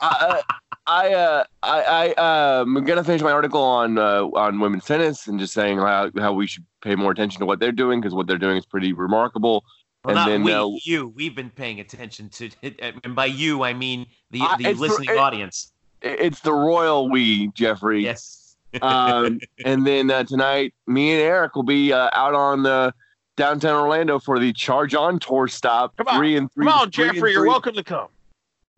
[0.00, 0.42] I,
[0.86, 5.40] I, uh, I, I, am gonna finish my article on uh, on women's tennis and
[5.40, 8.28] just saying how, how we should pay more attention to what they're doing because what
[8.28, 9.64] they're doing is pretty remarkable.
[10.08, 11.08] Well, and not then, we, uh, you.
[11.08, 12.50] We've been paying attention to,
[13.04, 15.72] and by you, I mean the the listening it, audience.
[16.00, 18.02] It's the royal we, Jeffrey.
[18.02, 18.56] Yes.
[18.82, 22.92] um, and then uh, tonight, me and Eric will be uh, out on the
[23.36, 25.94] downtown Orlando for the Charge On Tour stop.
[25.98, 26.66] Come on, three and three.
[26.66, 28.08] Come on, Jeffrey, you you're welcome to come.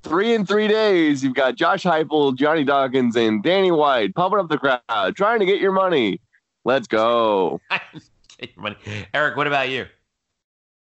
[0.02, 1.22] Three in three days.
[1.22, 5.46] You've got Josh Heupel, Johnny Dawkins, and Danny White pumping up the crowd, trying to
[5.46, 6.20] get your money.
[6.64, 7.60] Let's go.
[7.70, 8.76] get your money.
[9.14, 9.86] Eric, what about you?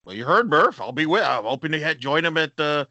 [0.05, 0.79] Well, you heard Murph.
[0.79, 1.23] I'll be with.
[1.23, 2.87] I'm hoping to join him at the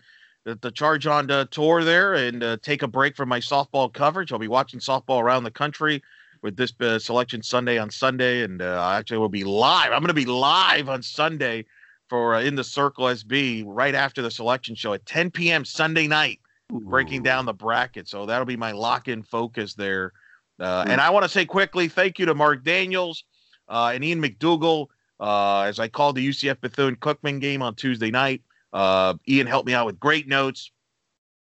[0.47, 3.91] at the Charge On the tour there and uh, take a break from my softball
[3.91, 4.33] coverage.
[4.33, 6.03] I'll be watching softball around the country
[6.43, 9.93] with this uh, selection Sunday on Sunday, and uh, I actually will be live.
[9.93, 11.65] I'm going to be live on Sunday
[12.09, 15.65] for uh, In the Circle SB right after the selection show at 10 p.m.
[15.65, 16.41] Sunday night,
[16.73, 16.81] Ooh.
[16.81, 18.09] breaking down the bracket.
[18.09, 20.13] So that'll be my lock-in focus there.
[20.61, 23.25] Uh, and I want to say quickly, thank you to Mark Daniels
[23.69, 24.89] uh, and Ian McDougal.
[25.25, 28.43] Uh, as I called the UCF Bethune Cookman game on Tuesday night,
[28.75, 30.71] Ian helped me out with great notes.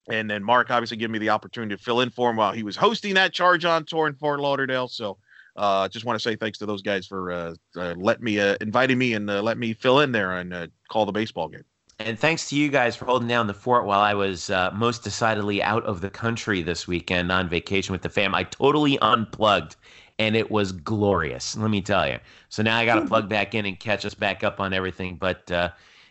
[0.09, 2.63] And then Mark obviously gave me the opportunity to fill in for him while he
[2.63, 4.89] was hosting that charge on tour in Fort Lauderdale.
[4.89, 5.19] So
[5.57, 8.57] uh, just want to say thanks to those guys for uh, uh, letting me, uh,
[8.61, 11.65] inviting me and uh, let me fill in there and uh, call the baseball game.
[11.99, 15.05] And thanks to you guys for holding down the fort while I was uh, most
[15.05, 18.35] decidedly out of the country this weekend on vacation with the fam.
[18.35, 19.77] I totally unplugged
[20.23, 21.57] and it was glorious.
[21.57, 22.19] Let me tell you.
[22.49, 25.17] So now I got to plug back in and catch us back up on everything.
[25.17, 25.71] But uh,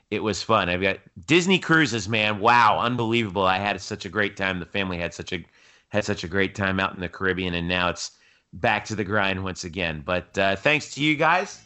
[0.10, 0.68] it was fun.
[0.68, 0.98] I've got
[1.28, 2.40] Disney cruises, man.
[2.40, 3.46] Wow, unbelievable!
[3.46, 4.60] I had such a great time.
[4.60, 5.44] The family had such a
[5.90, 8.12] had such a great time out in the Caribbean, and now it's
[8.54, 10.04] back to the grind once again.
[10.06, 11.62] But uh, thanks to you guys.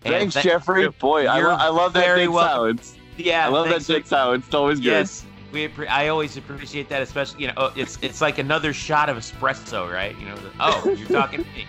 [0.00, 0.88] Thanks, th- Jeffrey.
[0.88, 2.96] Boy, I, lo- I love that big silence.
[3.18, 4.46] Yeah, I love that big silence.
[4.46, 4.86] It's always good.
[4.86, 5.70] Yes, we.
[5.86, 9.92] I always appreciate that, especially you know, oh, it's it's like another shot of espresso,
[9.92, 10.18] right?
[10.18, 11.66] You know, oh, you're talking to me.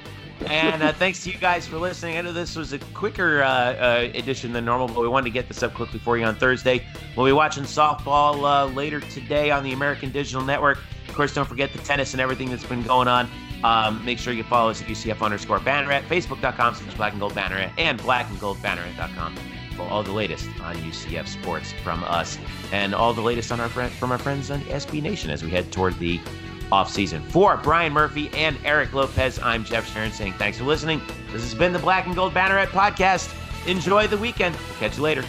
[0.47, 2.17] and uh, thanks to you guys for listening.
[2.17, 5.31] I know this was a quicker uh, uh, edition than normal, but we wanted to
[5.31, 6.85] get this up quickly for you on Thursday.
[7.15, 10.79] We'll be watching softball uh, later today on the American Digital Network.
[11.07, 13.29] Of course, don't forget the tennis and everything that's been going on.
[13.63, 17.33] Um, make sure you follow us at UCF underscore Banneret, Facebook.com slash Black and Gold
[17.33, 22.37] Banneret, and blackandgoldbanneret.com for all the latest on UCF sports from us
[22.71, 25.49] and all the latest on our friend, from our friends on SB Nation as we
[25.49, 26.19] head toward the
[26.71, 27.21] off season.
[27.29, 31.01] For Brian Murphy and Eric Lopez, I'm Jeff Stern saying thanks for listening.
[31.31, 33.33] This has been the Black and Gold Banneret podcast.
[33.67, 34.55] Enjoy the weekend.
[34.55, 35.23] We'll catch you later.